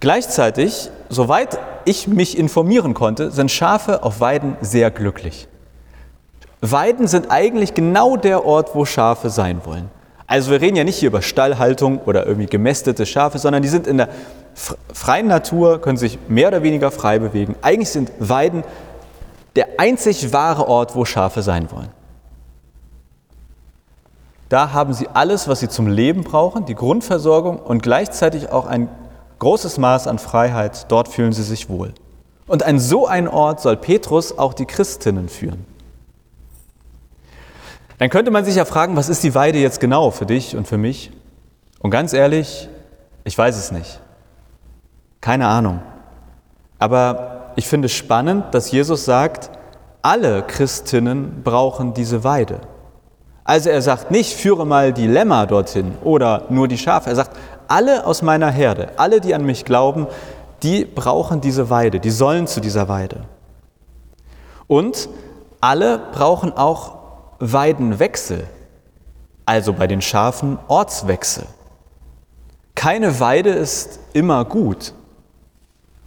Gleichzeitig, 0.00 0.90
soweit 1.08 1.58
ich 1.84 2.06
mich 2.08 2.38
informieren 2.38 2.94
konnte, 2.94 3.30
sind 3.30 3.50
Schafe 3.50 4.02
auf 4.02 4.20
Weiden 4.20 4.56
sehr 4.60 4.90
glücklich. 4.90 5.48
Weiden 6.60 7.06
sind 7.06 7.30
eigentlich 7.30 7.74
genau 7.74 8.16
der 8.16 8.44
Ort, 8.44 8.74
wo 8.74 8.84
Schafe 8.84 9.30
sein 9.30 9.60
wollen. 9.64 9.90
Also 10.26 10.50
wir 10.50 10.60
reden 10.60 10.76
ja 10.76 10.84
nicht 10.84 10.98
hier 10.98 11.08
über 11.08 11.22
Stallhaltung 11.22 12.00
oder 12.00 12.26
irgendwie 12.26 12.46
gemästete 12.46 13.06
Schafe, 13.06 13.38
sondern 13.38 13.62
die 13.62 13.68
sind 13.68 13.86
in 13.86 13.96
der 13.98 14.08
freien 14.92 15.26
Natur, 15.26 15.80
können 15.80 15.96
sich 15.96 16.18
mehr 16.28 16.48
oder 16.48 16.62
weniger 16.62 16.90
frei 16.90 17.18
bewegen. 17.18 17.54
Eigentlich 17.62 17.90
sind 17.90 18.12
Weiden 18.18 18.62
der 19.56 19.68
einzig 19.78 20.32
wahre 20.32 20.68
Ort, 20.68 20.94
wo 20.94 21.04
Schafe 21.04 21.42
sein 21.42 21.70
wollen. 21.70 21.88
Da 24.48 24.72
haben 24.72 24.94
sie 24.94 25.08
alles, 25.08 25.46
was 25.48 25.60
sie 25.60 25.68
zum 25.68 25.88
Leben 25.88 26.24
brauchen, 26.24 26.64
die 26.64 26.74
Grundversorgung 26.74 27.58
und 27.58 27.82
gleichzeitig 27.82 28.50
auch 28.50 28.66
ein 28.66 28.88
großes 29.38 29.78
Maß 29.78 30.06
an 30.06 30.18
Freiheit, 30.18 30.90
dort 30.90 31.08
fühlen 31.08 31.32
sie 31.32 31.42
sich 31.42 31.68
wohl. 31.68 31.92
Und 32.46 32.62
an 32.62 32.78
so 32.78 33.06
einen 33.06 33.28
Ort 33.28 33.60
soll 33.60 33.76
Petrus 33.76 34.36
auch 34.36 34.54
die 34.54 34.64
Christinnen 34.64 35.28
führen. 35.28 35.66
Dann 37.98 38.10
könnte 38.10 38.30
man 38.30 38.44
sich 38.44 38.56
ja 38.56 38.64
fragen, 38.64 38.96
was 38.96 39.08
ist 39.08 39.22
die 39.22 39.34
Weide 39.34 39.58
jetzt 39.58 39.80
genau 39.80 40.10
für 40.10 40.24
dich 40.24 40.56
und 40.56 40.66
für 40.66 40.78
mich? 40.78 41.10
Und 41.80 41.90
ganz 41.90 42.12
ehrlich, 42.12 42.68
ich 43.24 43.36
weiß 43.36 43.56
es 43.56 43.70
nicht. 43.70 44.00
Keine 45.20 45.46
Ahnung. 45.48 45.80
Aber 46.78 47.52
ich 47.56 47.66
finde 47.66 47.86
es 47.86 47.92
spannend, 47.92 48.46
dass 48.52 48.70
Jesus 48.70 49.04
sagt, 49.04 49.50
alle 50.00 50.42
Christinnen 50.42 51.42
brauchen 51.42 51.92
diese 51.92 52.22
Weide. 52.24 52.60
Also 53.48 53.70
er 53.70 53.80
sagt 53.80 54.10
nicht, 54.10 54.34
führe 54.34 54.66
mal 54.66 54.92
die 54.92 55.06
Lämmer 55.06 55.46
dorthin 55.46 55.96
oder 56.04 56.42
nur 56.50 56.68
die 56.68 56.76
Schafe. 56.76 57.08
Er 57.08 57.16
sagt, 57.16 57.34
alle 57.66 58.04
aus 58.04 58.20
meiner 58.20 58.50
Herde, 58.50 58.90
alle, 58.96 59.22
die 59.22 59.34
an 59.34 59.42
mich 59.42 59.64
glauben, 59.64 60.06
die 60.62 60.84
brauchen 60.84 61.40
diese 61.40 61.70
Weide, 61.70 61.98
die 61.98 62.10
sollen 62.10 62.46
zu 62.46 62.60
dieser 62.60 62.90
Weide. 62.90 63.22
Und 64.66 65.08
alle 65.62 65.98
brauchen 66.12 66.52
auch 66.52 66.98
Weidenwechsel, 67.38 68.46
also 69.46 69.72
bei 69.72 69.86
den 69.86 70.02
Schafen 70.02 70.58
Ortswechsel. 70.68 71.44
Keine 72.74 73.18
Weide 73.18 73.48
ist 73.48 73.98
immer 74.12 74.44
gut. 74.44 74.92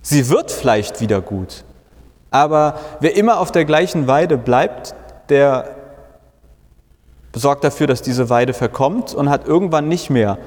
Sie 0.04 0.30
wird 0.30 0.52
vielleicht 0.52 1.02
wieder 1.02 1.22
gut, 1.22 1.64
aber 2.30 2.76
wer 3.00 3.16
immer 3.16 3.40
auf 3.40 3.52
der 3.52 3.66
gleichen 3.66 4.06
Weide 4.06 4.38
bleibt, 4.38 4.94
der 5.30 5.81
sorgt 7.34 7.64
dafür, 7.64 7.88
dass 7.88 8.02
diese 8.02 8.30
Weide 8.30 8.54
verkommt 8.54 9.14
und 9.14 9.30
hat 9.30 9.48
irgendwann 9.48 9.88
nicht 9.88 10.10
mehr 10.10 10.38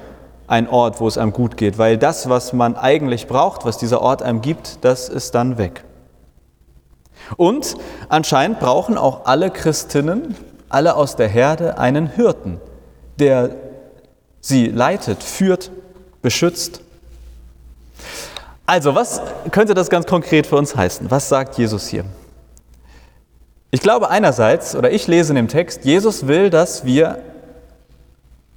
ein 0.47 0.69
Ort, 0.69 1.01
wo 1.01 1.09
es 1.09 1.17
einem 1.17 1.33
gut 1.33 1.57
geht, 1.57 1.79
weil 1.79 1.97
das, 1.97 2.29
was 2.29 2.53
man 2.53 2.77
eigentlich 2.77 3.27
braucht, 3.27 3.65
was 3.65 3.79
dieser 3.79 4.03
Ort 4.03 4.23
einem 4.23 4.43
gibt, 4.43 4.85
das 4.85 5.09
ist 5.09 5.35
dann 5.35 5.57
weg. 5.57 5.85
Und 7.37 7.77
anscheinend 8.09 8.61
brauchen 8.61 8.99
auch 8.99 9.25
alle 9.25 9.51
Christinnen, 9.51 10.37
alle 10.69 10.97
aus 10.97 11.17
der 11.17 11.29
Herde, 11.29 11.79
einen 11.79 12.07
Hirten, 12.07 12.61
der 13.19 13.51
sie 14.41 14.67
leitet, 14.67 15.23
führt, 15.23 15.71
beschützt. 16.21 16.81
Also, 18.67 18.95
was 18.95 19.23
könnte 19.51 19.75
das 19.75 19.89
ganz 19.89 20.07
konkret 20.07 20.47
für 20.47 20.57
uns 20.57 20.77
heißen? 20.77 21.11
Was 21.11 21.29
sagt 21.29 21.57
Jesus 21.57 21.87
hier? 21.89 22.05
Ich 23.75 23.81
glaube 23.81 24.09
einerseits, 24.09 24.77
oder 24.77 24.93
ich 24.93 25.09
lese 25.09 25.33
in 25.33 25.37
dem 25.37 25.49
Text, 25.49 25.85
Jesus 25.85 26.29
will, 26.29 26.49
dass 26.49 26.85
wir 26.85 27.19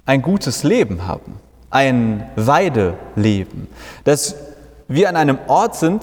ein 0.06 0.22
gutes 0.22 0.62
Leben 0.62 1.06
haben 1.06 1.40
ein 1.70 2.28
Weideleben, 2.36 3.68
dass 4.04 4.36
wir 4.88 5.08
an 5.08 5.16
einem 5.16 5.38
Ort 5.48 5.76
sind, 5.76 6.02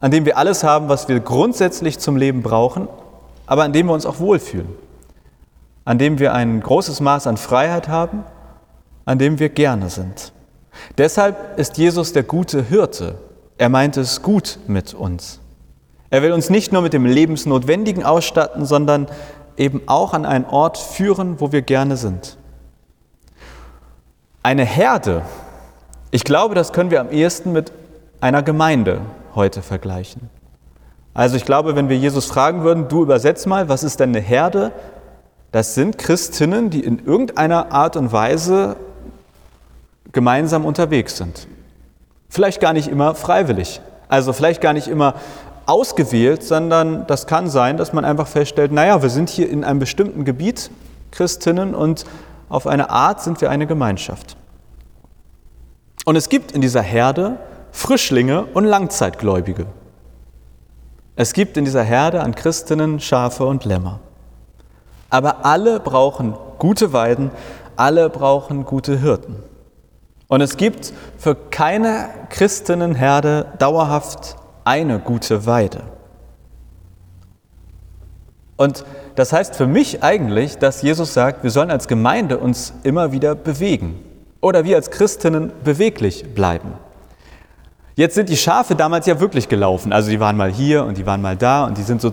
an 0.00 0.10
dem 0.10 0.24
wir 0.24 0.36
alles 0.36 0.64
haben, 0.64 0.88
was 0.88 1.08
wir 1.08 1.20
grundsätzlich 1.20 1.98
zum 1.98 2.16
Leben 2.16 2.42
brauchen, 2.42 2.88
aber 3.46 3.64
an 3.64 3.72
dem 3.72 3.86
wir 3.86 3.92
uns 3.92 4.06
auch 4.06 4.18
wohlfühlen, 4.18 4.68
an 5.84 5.98
dem 5.98 6.18
wir 6.18 6.34
ein 6.34 6.60
großes 6.60 7.00
Maß 7.00 7.26
an 7.26 7.36
Freiheit 7.36 7.88
haben, 7.88 8.24
an 9.04 9.18
dem 9.18 9.38
wir 9.38 9.48
gerne 9.48 9.88
sind. 9.88 10.32
Deshalb 10.96 11.58
ist 11.58 11.78
Jesus 11.78 12.12
der 12.12 12.22
gute 12.22 12.62
Hirte. 12.62 13.16
Er 13.56 13.68
meint 13.68 13.96
es 13.96 14.22
gut 14.22 14.58
mit 14.66 14.94
uns. 14.94 15.40
Er 16.10 16.22
will 16.22 16.32
uns 16.32 16.48
nicht 16.50 16.72
nur 16.72 16.82
mit 16.82 16.92
dem 16.92 17.04
Lebensnotwendigen 17.04 18.04
ausstatten, 18.04 18.64
sondern 18.64 19.08
eben 19.56 19.82
auch 19.86 20.14
an 20.14 20.24
einen 20.24 20.46
Ort 20.46 20.78
führen, 20.78 21.40
wo 21.40 21.52
wir 21.52 21.62
gerne 21.62 21.96
sind. 21.96 22.38
Eine 24.42 24.64
Herde, 24.64 25.22
ich 26.10 26.24
glaube, 26.24 26.54
das 26.54 26.72
können 26.72 26.90
wir 26.90 27.00
am 27.00 27.10
ehesten 27.10 27.52
mit 27.52 27.72
einer 28.20 28.42
Gemeinde 28.42 29.02
heute 29.34 29.60
vergleichen. 29.60 30.30
Also 31.12 31.36
ich 31.36 31.44
glaube, 31.44 31.76
wenn 31.76 31.88
wir 31.88 31.96
Jesus 31.96 32.26
fragen 32.26 32.62
würden, 32.62 32.88
du 32.88 33.02
übersetz 33.02 33.44
mal, 33.44 33.68
was 33.68 33.82
ist 33.82 34.00
denn 34.00 34.10
eine 34.10 34.20
Herde? 34.20 34.72
Das 35.52 35.74
sind 35.74 35.98
Christinnen, 35.98 36.70
die 36.70 36.80
in 36.80 37.04
irgendeiner 37.04 37.72
Art 37.72 37.96
und 37.96 38.12
Weise 38.12 38.76
gemeinsam 40.12 40.64
unterwegs 40.64 41.16
sind. 41.16 41.46
Vielleicht 42.28 42.60
gar 42.60 42.72
nicht 42.72 42.88
immer 42.88 43.14
freiwillig, 43.14 43.80
also 44.08 44.32
vielleicht 44.32 44.60
gar 44.60 44.72
nicht 44.72 44.88
immer 44.88 45.14
ausgewählt, 45.68 46.42
sondern 46.42 47.06
das 47.06 47.26
kann 47.26 47.48
sein, 47.48 47.76
dass 47.76 47.92
man 47.92 48.04
einfach 48.04 48.26
feststellt, 48.26 48.72
naja, 48.72 49.02
wir 49.02 49.10
sind 49.10 49.28
hier 49.28 49.50
in 49.50 49.64
einem 49.64 49.78
bestimmten 49.78 50.24
Gebiet, 50.24 50.70
Christinnen, 51.10 51.74
und 51.74 52.04
auf 52.48 52.66
eine 52.66 52.88
Art 52.90 53.22
sind 53.22 53.40
wir 53.40 53.50
eine 53.50 53.66
Gemeinschaft. 53.66 54.36
Und 56.06 56.16
es 56.16 56.30
gibt 56.30 56.52
in 56.52 56.62
dieser 56.62 56.80
Herde 56.80 57.36
Frischlinge 57.70 58.46
und 58.54 58.64
Langzeitgläubige. 58.64 59.66
Es 61.16 61.34
gibt 61.34 61.58
in 61.58 61.66
dieser 61.66 61.82
Herde 61.82 62.22
an 62.22 62.34
Christinnen 62.34 62.98
Schafe 62.98 63.44
und 63.44 63.66
Lämmer. 63.66 64.00
Aber 65.10 65.44
alle 65.44 65.80
brauchen 65.80 66.34
gute 66.58 66.94
Weiden, 66.94 67.30
alle 67.76 68.08
brauchen 68.08 68.64
gute 68.64 68.98
Hirten. 68.98 69.36
Und 70.28 70.40
es 70.40 70.56
gibt 70.56 70.94
für 71.18 71.34
keine 71.34 72.08
Christinnenherde 72.30 73.52
dauerhaft 73.58 74.37
eine 74.68 74.98
gute 74.98 75.46
Weide. 75.46 75.80
Und 78.58 78.84
das 79.14 79.32
heißt 79.32 79.56
für 79.56 79.66
mich 79.66 80.02
eigentlich, 80.02 80.58
dass 80.58 80.82
Jesus 80.82 81.14
sagt, 81.14 81.42
wir 81.42 81.50
sollen 81.50 81.70
als 81.70 81.88
Gemeinde 81.88 82.36
uns 82.36 82.74
immer 82.82 83.10
wieder 83.10 83.34
bewegen 83.34 83.98
oder 84.42 84.64
wir 84.64 84.76
als 84.76 84.90
Christinnen 84.90 85.52
beweglich 85.64 86.34
bleiben. 86.34 86.74
Jetzt 87.96 88.14
sind 88.14 88.28
die 88.28 88.36
Schafe 88.36 88.74
damals 88.74 89.06
ja 89.06 89.18
wirklich 89.20 89.48
gelaufen, 89.48 89.90
also 89.90 90.10
die 90.10 90.20
waren 90.20 90.36
mal 90.36 90.52
hier 90.52 90.84
und 90.84 90.98
die 90.98 91.06
waren 91.06 91.22
mal 91.22 91.36
da 91.36 91.64
und 91.64 91.78
die 91.78 91.82
sind 91.82 92.02
so. 92.02 92.12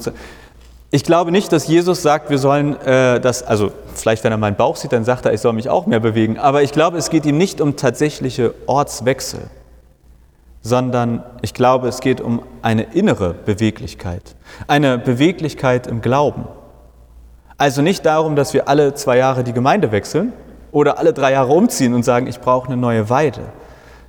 Ich 0.91 1.03
glaube 1.03 1.31
nicht, 1.31 1.51
dass 1.51 1.67
Jesus 1.67 2.01
sagt, 2.01 2.29
wir 2.29 2.37
sollen 2.37 2.79
äh, 2.81 3.19
das, 3.19 3.43
also 3.43 3.73
vielleicht 3.93 4.23
wenn 4.23 4.31
er 4.31 4.37
meinen 4.37 4.55
Bauch 4.55 4.77
sieht, 4.77 4.93
dann 4.93 5.03
sagt 5.03 5.25
er, 5.25 5.33
ich 5.33 5.41
soll 5.41 5.51
mich 5.51 5.67
auch 5.67 5.87
mehr 5.87 5.99
bewegen, 5.99 6.39
aber 6.39 6.63
ich 6.63 6.71
glaube, 6.71 6.97
es 6.97 7.09
geht 7.09 7.25
ihm 7.25 7.37
nicht 7.37 7.59
um 7.59 7.75
tatsächliche 7.75 8.53
Ortswechsel, 8.65 9.41
sondern 10.65 11.23
ich 11.43 11.53
glaube, 11.53 11.87
es 11.87 11.99
geht 11.99 12.19
um 12.19 12.41
eine 12.63 12.81
innere 12.95 13.35
Beweglichkeit, 13.35 14.35
eine 14.65 14.97
Beweglichkeit 14.97 15.85
im 15.85 16.01
Glauben. 16.01 16.47
Also 17.55 17.83
nicht 17.83 18.03
darum, 18.03 18.35
dass 18.35 18.55
wir 18.55 18.67
alle 18.67 18.95
zwei 18.95 19.17
Jahre 19.17 19.43
die 19.43 19.53
Gemeinde 19.53 19.91
wechseln 19.91 20.33
oder 20.71 20.97
alle 20.97 21.13
drei 21.13 21.33
Jahre 21.33 21.53
umziehen 21.53 21.93
und 21.93 22.01
sagen, 22.01 22.25
ich 22.25 22.39
brauche 22.39 22.65
eine 22.65 22.77
neue 22.77 23.11
Weide, 23.11 23.41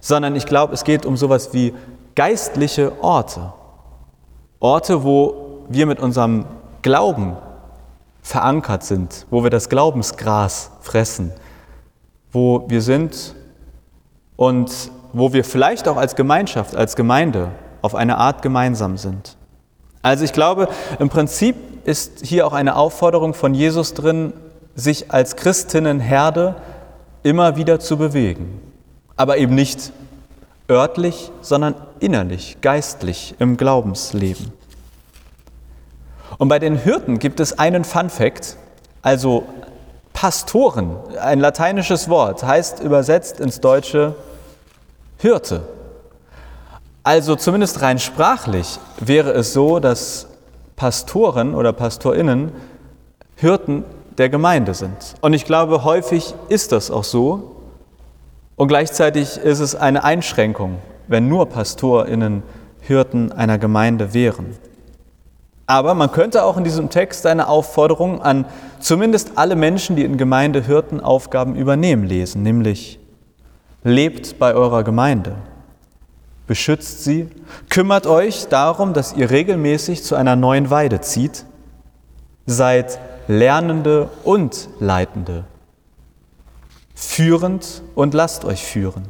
sondern 0.01 0.35
ich 0.35 0.47
glaube, 0.47 0.73
es 0.73 0.85
geht 0.85 1.05
um 1.05 1.19
sowas 1.19 1.53
wie 1.53 1.75
geistliche 2.15 3.03
Orte. 3.03 3.53
Orte, 4.59 5.05
wo 5.05 5.67
wir 5.69 5.85
mit 5.85 6.01
unserem 6.01 6.47
Glauben 6.81 7.37
verankert 8.23 8.83
sind, 8.83 9.27
wo 9.29 9.43
wir 9.43 9.51
das 9.51 9.69
Glaubensgras 9.69 10.71
fressen, 10.81 11.33
wo 12.33 12.65
wir 12.71 12.81
sind 12.81 13.35
und 14.37 14.96
wo 15.13 15.33
wir 15.33 15.45
vielleicht 15.45 15.89
auch 15.89 15.97
als 15.97 16.17
Gemeinschaft, 16.17 16.77
als 16.77 16.97
Gemeinde 16.97 17.51
auf 17.83 17.95
eine 17.95 18.19
Art 18.19 18.43
gemeinsam 18.43 18.97
sind. 18.97 19.37
Also 20.03 20.25
ich 20.25 20.33
glaube, 20.33 20.69
im 20.99 21.09
Prinzip 21.09 21.57
ist 21.87 22.25
hier 22.25 22.47
auch 22.47 22.53
eine 22.53 22.77
Aufforderung 22.77 23.35
von 23.35 23.55
Jesus 23.55 23.95
drin, 23.95 24.33
sich 24.75 25.11
als 25.13 25.37
Christinnenherde 25.37 26.57
immer 27.23 27.57
wieder 27.57 27.81
zu 27.81 27.97
bewegen. 27.97 28.61
Aber 29.17 29.39
eben 29.39 29.55
nicht 29.55 29.93
örtlich, 30.69 31.31
sondern 31.41 31.75
innerlich, 32.01 32.59
geistlich 32.61 33.35
im 33.39 33.57
Glaubensleben. 33.57 34.53
Und 36.39 36.49
bei 36.49 36.59
den 36.59 36.77
Hirten 36.77 37.19
gibt 37.19 37.41
es 37.41 37.59
einen 37.59 37.85
Fun 37.85 38.11
fact, 38.11 38.57
also 39.03 39.45
Pastoren, 40.13 40.97
ein 41.21 41.41
lateinisches 41.41 42.09
Wort, 42.09 42.43
heißt 42.43 42.81
übersetzt 42.81 43.39
ins 43.41 43.61
Deutsche 43.61 44.15
Hirte. 45.19 45.63
Also 47.03 47.37
zumindest 47.37 47.83
rein 47.83 47.99
sprachlich 47.99 48.79
wäre 48.99 49.31
es 49.33 49.53
so, 49.53 49.79
dass 49.79 50.27
Pastoren 50.75 51.55
oder 51.55 51.73
Pastorinnen 51.73 52.53
Hirten 53.37 53.85
der 54.19 54.29
Gemeinde 54.29 54.75
sind. 54.75 55.15
Und 55.21 55.33
ich 55.33 55.45
glaube, 55.45 55.85
häufig 55.85 56.35
ist 56.49 56.73
das 56.73 56.91
auch 56.91 57.05
so. 57.05 57.57
Und 58.57 58.69
gleichzeitig 58.69 59.37
ist 59.37 59.61
es 59.61 59.75
eine 59.75 60.05
Einschränkung, 60.05 60.79
wenn 61.07 61.29
nur 61.29 61.47
Pastorinnen 61.47 62.43
Hirten 62.81 63.33
einer 63.33 63.59
Gemeinde 63.59 64.15
wären. 64.15 64.57
Aber 65.67 65.95
man 65.95 66.13
könnte 66.13 66.45
auch 66.45 66.57
in 66.57 66.65
diesem 66.65 66.91
Text 66.91 67.27
eine 67.27 67.49
Aufforderung 67.49 68.23
an 68.23 68.47
zumindest 68.79 69.33
alle 69.37 69.57
Menschen, 69.57 69.97
die 69.97 70.05
in 70.05 70.17
Gemeinde 70.17 70.63
Hirtenaufgaben 70.63 71.57
übernehmen, 71.57 72.05
lesen, 72.05 72.43
nämlich 72.43 73.01
lebt 73.87 74.41
bei 74.41 74.53
eurer 74.53 74.83
Gemeinde, 74.83 75.37
beschützt 76.49 77.05
sie, 77.05 77.29
kümmert 77.71 78.09
euch 78.09 78.49
darum, 78.49 78.93
dass 78.93 79.13
ihr 79.13 79.31
regelmäßig 79.31 80.03
zu 80.03 80.17
einer 80.17 80.35
neuen 80.35 80.71
Weide 80.71 81.01
zieht, 81.01 81.45
seid 82.47 82.99
Lernende 83.29 84.11
und 84.25 84.69
Leitende, 84.81 85.45
führend 86.97 87.83
und 87.95 88.13
lasst 88.13 88.45
euch 88.45 88.65
führen. 88.65 89.05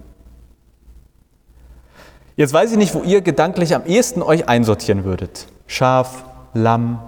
Jetzt 2.36 2.52
weiß 2.52 2.72
ich 2.72 2.76
nicht, 2.76 2.94
wo 2.94 3.02
ihr 3.02 3.22
gedanklich 3.22 3.74
am 3.74 3.86
ehesten 3.86 4.20
euch 4.20 4.46
einsortieren 4.46 5.04
würdet. 5.04 5.46
Schaf, 5.66 6.24
Lamm, 6.52 7.00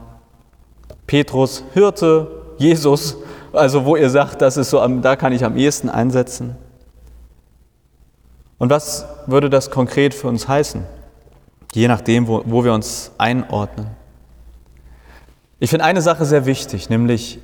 Petrus, 1.06 1.64
Hirte, 1.74 2.30
Jesus, 2.56 3.18
also 3.52 3.84
wo 3.84 3.94
ihr 3.94 4.08
sagt, 4.08 4.40
das 4.40 4.56
ist 4.56 4.70
so, 4.70 4.86
da 5.02 5.16
kann 5.16 5.34
ich 5.34 5.44
am 5.44 5.54
ehesten 5.58 5.90
einsetzen. 5.90 6.56
Und 8.58 8.70
was 8.70 9.06
würde 9.26 9.48
das 9.48 9.70
konkret 9.70 10.14
für 10.14 10.28
uns 10.28 10.48
heißen? 10.48 10.84
Je 11.72 11.88
nachdem, 11.88 12.26
wo, 12.26 12.42
wo 12.44 12.64
wir 12.64 12.72
uns 12.72 13.12
einordnen. 13.18 13.88
Ich 15.60 15.70
finde 15.70 15.84
eine 15.84 16.02
Sache 16.02 16.24
sehr 16.24 16.46
wichtig, 16.46 16.90
nämlich 16.90 17.38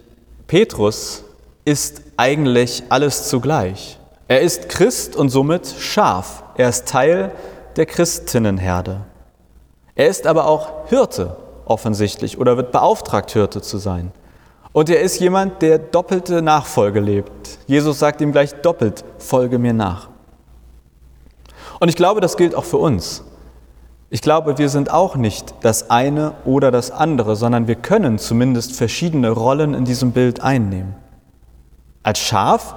Petrus 0.47 1.25
ist 1.65 2.03
eigentlich 2.17 2.85
alles 2.89 3.29
zugleich. 3.29 3.99
Er 4.29 4.41
ist 4.41 4.69
Christ 4.69 5.17
und 5.17 5.31
somit 5.31 5.67
Schaf. 5.79 6.43
Er 6.57 6.69
ist 6.69 6.87
Teil 6.89 7.33
der 7.77 7.87
Christinnenherde. 7.87 9.01
Er 9.95 10.09
ist 10.09 10.27
aber 10.27 10.47
auch 10.47 10.89
Hirte 10.89 11.37
offensichtlich 11.67 12.39
oder 12.39 12.57
wird 12.57 12.73
beauftragt, 12.73 13.31
Hirte 13.33 13.63
zu 13.63 13.79
sein. 13.79 14.13
Und 14.73 14.91
er 14.91 15.01
ist 15.01 15.21
jemand, 15.21 15.63
der 15.63 15.79
doppelte 15.79 16.43
Nachfolge 16.43 17.01
lebt. 17.01 17.59
Jesus 17.67 17.99
sagt 17.99 18.21
ihm 18.21 18.33
gleich 18.33 18.55
doppelt, 18.55 19.05
folge 19.19 19.59
mir 19.59 19.73
nach. 19.73 20.09
Und 21.81 21.89
ich 21.89 21.97
glaube, 21.97 22.21
das 22.21 22.37
gilt 22.37 22.55
auch 22.55 22.65
für 22.65 22.77
uns. 22.79 23.25
Ich 24.11 24.21
glaube, 24.21 24.59
wir 24.59 24.69
sind 24.69 24.93
auch 24.93 25.17
nicht 25.17 25.55
das 25.63 25.91
eine 25.91 26.33
oder 26.45 26.71
das 26.71 26.91
andere, 26.91 27.37
sondern 27.37 27.67
wir 27.67 27.75
können 27.75 28.19
zumindest 28.19 28.73
verschiedene 28.77 29.31
Rollen 29.31 29.75
in 29.75 29.85
diesem 29.85 30.13
Bild 30.13 30.41
einnehmen. 30.41 30.95
Als 32.03 32.21
Schaf 32.21 32.75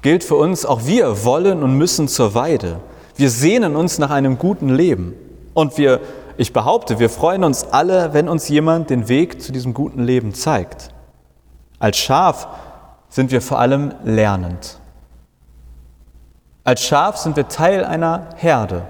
gilt 0.00 0.24
für 0.24 0.36
uns, 0.36 0.64
auch 0.64 0.86
wir 0.86 1.24
wollen 1.24 1.62
und 1.62 1.76
müssen 1.76 2.08
zur 2.08 2.34
Weide. 2.34 2.80
Wir 3.16 3.28
sehnen 3.28 3.76
uns 3.76 3.98
nach 3.98 4.10
einem 4.10 4.38
guten 4.38 4.70
Leben. 4.70 5.14
Und 5.52 5.76
wir 5.76 6.00
ich 6.36 6.52
behaupte, 6.52 6.98
wir 6.98 7.10
freuen 7.10 7.44
uns 7.44 7.64
alle, 7.64 8.14
wenn 8.14 8.28
uns 8.28 8.48
jemand 8.48 8.90
den 8.90 9.08
Weg 9.08 9.42
zu 9.42 9.52
diesem 9.52 9.74
guten 9.74 10.02
Leben 10.02 10.34
zeigt. 10.34 10.90
Als 11.78 11.98
Schaf 11.98 12.48
sind 13.08 13.30
wir 13.30 13.42
vor 13.42 13.58
allem 13.58 13.94
lernend. 14.04 14.78
Als 16.64 16.82
Schaf 16.84 17.16
sind 17.16 17.36
wir 17.36 17.48
Teil 17.48 17.84
einer 17.84 18.28
Herde, 18.36 18.82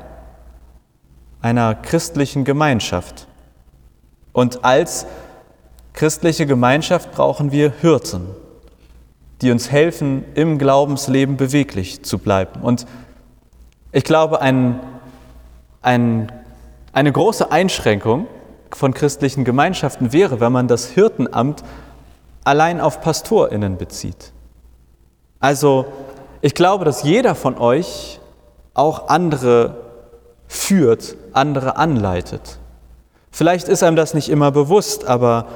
einer 1.41 1.75
christlichen 1.75 2.45
Gemeinschaft. 2.45 3.27
Und 4.33 4.65
als 4.65 5.07
christliche 5.93 6.47
Gemeinschaft 6.47 7.13
brauchen 7.13 7.53
wir 7.53 7.73
Hirten, 7.81 8.29
die 9.41 9.51
uns 9.51 9.71
helfen, 9.71 10.25
im 10.35 10.59
Glaubensleben 10.59 11.37
beweglich 11.37 12.05
zu 12.05 12.19
bleiben. 12.19 12.61
Und 12.63 12.87
ich 13.91 14.05
glaube, 14.05 14.41
ein, 14.41 14.81
ein 15.83 16.31
eine 16.93 17.11
große 17.11 17.51
Einschränkung 17.51 18.27
von 18.71 18.95
christlichen 18.95 19.45
Gemeinschaften 19.45 20.13
wäre, 20.13 20.41
wenn 20.41 20.53
man 20.53 20.69
das 20.69 20.87
Hirtenamt 20.89 21.65
allein 22.45 22.81
auf 22.81 23.01
Pastorinnen 23.01 23.79
bezieht. 23.79 24.33
Also 25.41 25.87
ich 26.43 26.55
glaube, 26.55 26.85
dass 26.85 27.05
jeder 27.05 27.35
von 27.35 27.57
euch 27.57 28.21
auch 28.75 29.09
andere 29.09 29.77
führt, 30.49 31.17
andere 31.33 31.77
anleitet. 31.77 32.59
Vielleicht 33.31 33.69
ist 33.69 33.83
einem 33.83 33.97
das 33.97 34.13
nicht 34.13 34.29
immer 34.29 34.51
bewusst, 34.51 35.07
aber 35.07 35.47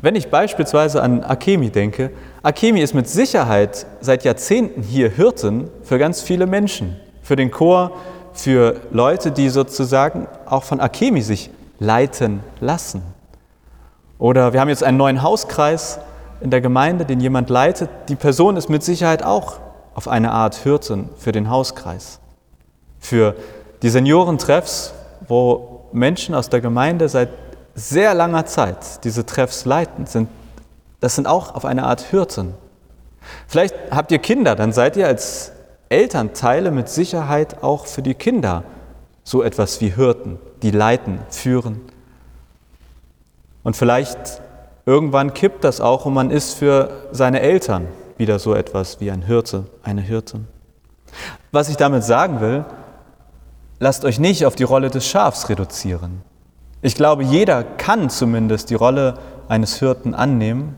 wenn 0.00 0.14
ich 0.14 0.30
beispielsweise 0.30 1.02
an 1.02 1.24
Akemi 1.24 1.70
denke, 1.70 2.10
Akemi 2.42 2.80
ist 2.80 2.94
mit 2.94 3.08
Sicherheit 3.08 3.86
seit 4.00 4.24
Jahrzehnten 4.24 4.82
hier 4.82 5.10
Hirten 5.10 5.68
für 5.82 5.98
ganz 5.98 6.22
viele 6.22 6.46
Menschen, 6.46 6.96
für 7.22 7.34
den 7.34 7.50
Chor, 7.50 7.90
für 8.32 8.76
Leute, 8.92 9.32
die 9.32 9.48
sozusagen 9.48 10.28
auch 10.46 10.62
von 10.62 10.80
Akemi 10.80 11.22
sich 11.22 11.50
leiten 11.78 12.40
lassen. 12.60 13.02
Oder 14.18 14.52
wir 14.52 14.60
haben 14.60 14.68
jetzt 14.68 14.84
einen 14.84 14.96
neuen 14.96 15.22
Hauskreis 15.22 15.98
in 16.40 16.50
der 16.50 16.60
Gemeinde, 16.60 17.04
den 17.04 17.20
jemand 17.20 17.50
leitet. 17.50 17.88
Die 18.08 18.16
Person 18.16 18.56
ist 18.56 18.68
mit 18.68 18.82
Sicherheit 18.82 19.22
auch 19.22 19.58
auf 19.94 20.08
eine 20.08 20.32
Art 20.32 20.54
Hirten 20.56 21.08
für 21.16 21.32
den 21.32 21.48
Hauskreis. 21.50 22.20
Für 23.00 23.34
die 23.82 23.88
Seniorentreffs, 23.88 24.92
wo 25.26 25.86
Menschen 25.92 26.34
aus 26.34 26.50
der 26.50 26.60
Gemeinde 26.60 27.08
seit 27.08 27.30
sehr 27.74 28.14
langer 28.14 28.46
Zeit 28.46 29.04
diese 29.04 29.24
Treffs 29.24 29.64
leiten, 29.64 30.06
sind, 30.06 30.28
das 31.00 31.14
sind 31.14 31.26
auch 31.26 31.54
auf 31.54 31.64
eine 31.64 31.84
Art 31.84 32.00
Hirten. 32.00 32.54
Vielleicht 33.48 33.74
habt 33.90 34.12
ihr 34.12 34.18
Kinder, 34.18 34.54
dann 34.54 34.72
seid 34.72 34.96
ihr 34.96 35.06
als 35.06 35.52
Elternteile 35.88 36.70
mit 36.70 36.88
Sicherheit 36.88 37.62
auch 37.62 37.86
für 37.86 38.02
die 38.02 38.14
Kinder 38.14 38.64
so 39.24 39.42
etwas 39.42 39.80
wie 39.80 39.90
Hirten, 39.90 40.38
die 40.62 40.70
leiten, 40.70 41.20
führen. 41.30 41.80
Und 43.62 43.76
vielleicht 43.76 44.40
irgendwann 44.86 45.34
kippt 45.34 45.64
das 45.64 45.80
auch 45.80 46.06
und 46.06 46.14
man 46.14 46.30
ist 46.30 46.54
für 46.54 46.90
seine 47.10 47.40
Eltern 47.40 47.88
wieder 48.16 48.38
so 48.38 48.54
etwas 48.54 49.00
wie 49.00 49.10
ein 49.10 49.22
Hirte, 49.22 49.64
eine 49.82 50.00
Hirtin. 50.00 50.46
Was 51.50 51.68
ich 51.68 51.76
damit 51.76 52.04
sagen 52.04 52.40
will, 52.40 52.64
lasst 53.80 54.04
euch 54.04 54.18
nicht 54.18 54.46
auf 54.46 54.54
die 54.54 54.62
Rolle 54.62 54.88
des 54.88 55.06
Schafs 55.06 55.48
reduzieren. 55.48 56.22
Ich 56.82 56.94
glaube, 56.94 57.24
jeder 57.24 57.64
kann 57.64 58.08
zumindest 58.10 58.70
die 58.70 58.74
Rolle 58.74 59.14
eines 59.48 59.78
Hirten 59.78 60.14
annehmen 60.14 60.76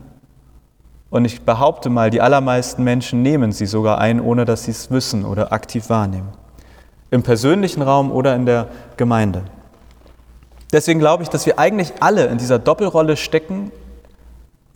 und 1.11 1.25
ich 1.25 1.41
behaupte 1.41 1.89
mal, 1.89 2.09
die 2.09 2.21
allermeisten 2.21 2.83
Menschen 2.83 3.21
nehmen 3.21 3.51
sie 3.51 3.65
sogar 3.65 3.99
ein, 3.99 4.19
ohne 4.19 4.45
dass 4.45 4.63
sie 4.63 4.71
es 4.71 4.91
wissen 4.91 5.25
oder 5.25 5.53
aktiv 5.53 5.89
wahrnehmen. 5.89 6.29
Im 7.11 7.23
persönlichen 7.23 7.81
Raum 7.81 8.11
oder 8.11 8.35
in 8.35 8.45
der 8.45 8.67
Gemeinde. 8.97 9.43
Deswegen 10.71 10.99
glaube 10.99 11.23
ich, 11.23 11.29
dass 11.29 11.47
wir 11.47 11.57
eigentlich 11.57 11.93
alle 11.99 12.27
in 12.27 12.37
dieser 12.37 12.59
Doppelrolle 12.59 13.17
stecken, 13.17 13.71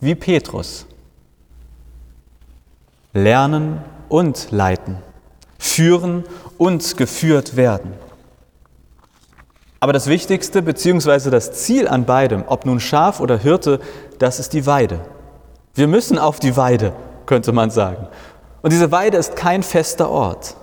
wie 0.00 0.14
Petrus. 0.14 0.86
Lernen 3.12 3.80
und 4.08 4.50
leiten. 4.50 4.98
Führen 5.58 6.24
und 6.58 6.96
geführt 6.96 7.56
werden. 7.56 7.94
Aber 9.80 9.92
das 9.92 10.06
Wichtigste 10.06 10.62
bzw. 10.62 11.30
das 11.30 11.52
Ziel 11.52 11.88
an 11.88 12.06
beidem, 12.06 12.44
ob 12.46 12.64
nun 12.64 12.80
Schaf 12.80 13.20
oder 13.20 13.36
Hirte, 13.36 13.80
das 14.18 14.40
ist 14.40 14.52
die 14.52 14.66
Weide. 14.66 15.00
Wir 15.74 15.88
müssen 15.88 16.18
auf 16.18 16.40
die 16.40 16.56
Weide, 16.56 16.94
könnte 17.26 17.52
man 17.52 17.70
sagen. 17.70 18.08
Und 18.62 18.72
diese 18.72 18.92
Weide 18.92 19.18
ist 19.18 19.36
kein 19.36 19.62
fester 19.62 20.08
Ort. 20.08 20.56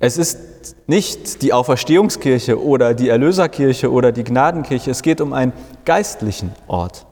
Es 0.00 0.18
ist 0.18 0.38
nicht 0.86 1.42
die 1.42 1.52
Auferstehungskirche 1.52 2.60
oder 2.60 2.94
die 2.94 3.08
Erlöserkirche 3.10 3.92
oder 3.92 4.10
die 4.10 4.24
Gnadenkirche. 4.24 4.90
Es 4.90 5.02
geht 5.02 5.20
um 5.20 5.32
einen 5.32 5.52
geistlichen 5.84 6.52
Ort. 6.66 7.06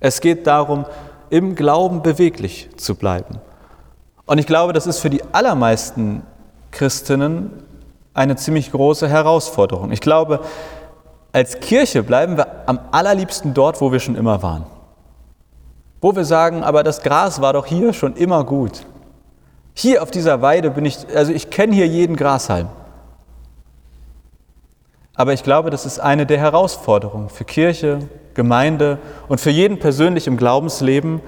Es 0.00 0.20
geht 0.20 0.46
darum, 0.46 0.86
im 1.30 1.54
Glauben 1.54 2.02
beweglich 2.02 2.70
zu 2.76 2.94
bleiben. 2.94 3.40
Und 4.26 4.38
ich 4.38 4.46
glaube, 4.46 4.72
das 4.72 4.86
ist 4.86 4.98
für 5.00 5.10
die 5.10 5.22
allermeisten 5.32 6.22
Christinnen 6.70 7.62
eine 8.14 8.36
ziemlich 8.36 8.72
große 8.72 9.08
Herausforderung. 9.08 9.92
Ich 9.92 10.00
glaube, 10.00 10.40
als 11.32 11.60
Kirche 11.60 12.02
bleiben 12.02 12.36
wir 12.36 12.46
am 12.66 12.78
allerliebsten 12.90 13.54
dort, 13.54 13.80
wo 13.80 13.92
wir 13.92 14.00
schon 14.00 14.16
immer 14.16 14.42
waren. 14.42 14.66
Wo 16.00 16.14
wir 16.14 16.24
sagen, 16.24 16.62
aber 16.62 16.82
das 16.82 17.02
Gras 17.02 17.40
war 17.40 17.52
doch 17.52 17.66
hier 17.66 17.92
schon 17.92 18.16
immer 18.16 18.44
gut. 18.44 18.86
Hier 19.74 20.02
auf 20.02 20.10
dieser 20.10 20.42
Weide 20.42 20.70
bin 20.70 20.84
ich, 20.84 20.98
also 21.14 21.32
ich 21.32 21.50
kenne 21.50 21.74
hier 21.74 21.86
jeden 21.86 22.16
Grashalm. 22.16 22.68
Aber 25.14 25.32
ich 25.32 25.42
glaube, 25.42 25.70
das 25.70 25.86
ist 25.86 25.98
eine 25.98 26.26
der 26.26 26.38
Herausforderungen 26.38 27.28
für 27.28 27.44
Kirche, 27.44 28.00
Gemeinde 28.38 28.98
und 29.26 29.40
für 29.40 29.50
jeden 29.50 29.80
persönlich 29.80 30.28
im 30.28 30.36
Glaubensleben, 30.36 31.20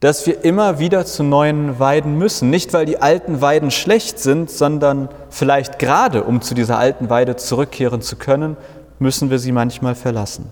dass 0.00 0.26
wir 0.26 0.42
immer 0.42 0.78
wieder 0.78 1.04
zu 1.04 1.22
neuen 1.22 1.78
Weiden 1.78 2.16
müssen. 2.16 2.48
Nicht, 2.48 2.72
weil 2.72 2.86
die 2.86 3.02
alten 3.02 3.42
Weiden 3.42 3.70
schlecht 3.70 4.18
sind, 4.18 4.50
sondern 4.50 5.10
vielleicht 5.28 5.78
gerade, 5.78 6.24
um 6.24 6.40
zu 6.40 6.54
dieser 6.54 6.78
alten 6.78 7.10
Weide 7.10 7.36
zurückkehren 7.36 8.00
zu 8.00 8.16
können, 8.16 8.56
müssen 8.98 9.28
wir 9.28 9.38
sie 9.38 9.52
manchmal 9.52 9.94
verlassen. 9.94 10.50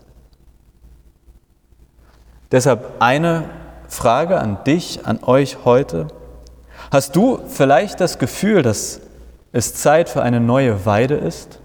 Deshalb 2.53 2.96
eine 2.98 3.44
Frage 3.88 4.38
an 4.38 4.59
dich, 4.66 5.01
an 5.07 5.20
euch 5.22 5.64
heute. 5.64 6.09
Hast 6.90 7.16
du 7.16 7.40
vielleicht 7.48 8.01
das 8.01 8.18
Gefühl, 8.18 8.62
dass 8.62 9.01
es 9.53 9.74
Zeit 9.74 10.11
für 10.11 10.20
eine 10.22 10.40
neue 10.40 10.85
Weide 10.85 11.14
ist? 11.14 11.61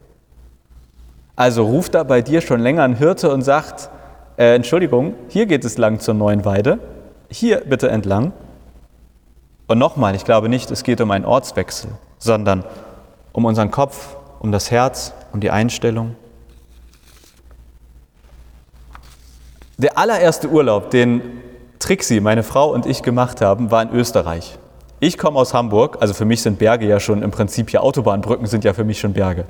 Also 1.36 1.66
ruft 1.66 1.96
da 1.96 2.04
bei 2.04 2.22
dir 2.22 2.42
schon 2.42 2.62
länger 2.62 2.84
ein 2.84 2.96
Hirte 2.96 3.32
und 3.32 3.42
sagt, 3.42 3.90
äh, 4.38 4.56
Entschuldigung, 4.56 5.14
hier 5.30 5.46
geht 5.46 5.66
es 5.66 5.78
lang 5.78 6.00
zur 6.00 6.14
neuen 6.14 6.46
Weide, 6.46 6.80
hier 7.30 7.62
bitte 7.62 7.90
entlang. 7.90 8.34
Und 9.68 9.78
nochmal, 9.78 10.16
ich 10.16 10.26
glaube 10.26 10.50
nicht, 10.50 10.72
es 10.72 10.84
geht 10.84 11.02
um 11.02 11.12
einen 11.12 11.26
Ortswechsel, 11.26 11.92
sondern 12.18 12.64
um 13.32 13.46
unseren 13.46 13.72
Kopf, 13.72 14.16
um 14.40 14.52
das 14.52 14.72
Herz, 14.72 15.14
um 15.32 15.40
die 15.40 15.52
Einstellung. 15.52 16.16
Der 19.78 19.98
allererste 19.98 20.50
Urlaub, 20.50 20.92
den 20.92 21.22
Trixie, 21.80 22.20
meine 22.20 22.44
Frau 22.44 22.72
und 22.72 22.86
ich 22.86 23.02
gemacht 23.02 23.42
haben, 23.42 23.72
war 23.72 23.82
in 23.82 23.90
Österreich. 23.92 24.58
Ich 25.00 25.18
komme 25.18 25.38
aus 25.38 25.54
Hamburg, 25.54 25.98
also 26.00 26.14
für 26.14 26.26
mich 26.26 26.42
sind 26.42 26.60
Berge 26.60 26.88
ja 26.88 27.00
schon 27.00 27.24
im 27.24 27.32
Prinzip 27.32 27.70
hier 27.70 27.84
Autobahnbrücken 27.84 28.46
sind 28.46 28.64
ja 28.64 28.74
für 28.74 28.86
mich 28.86 29.00
schon 29.00 29.14
Berge. 29.14 29.46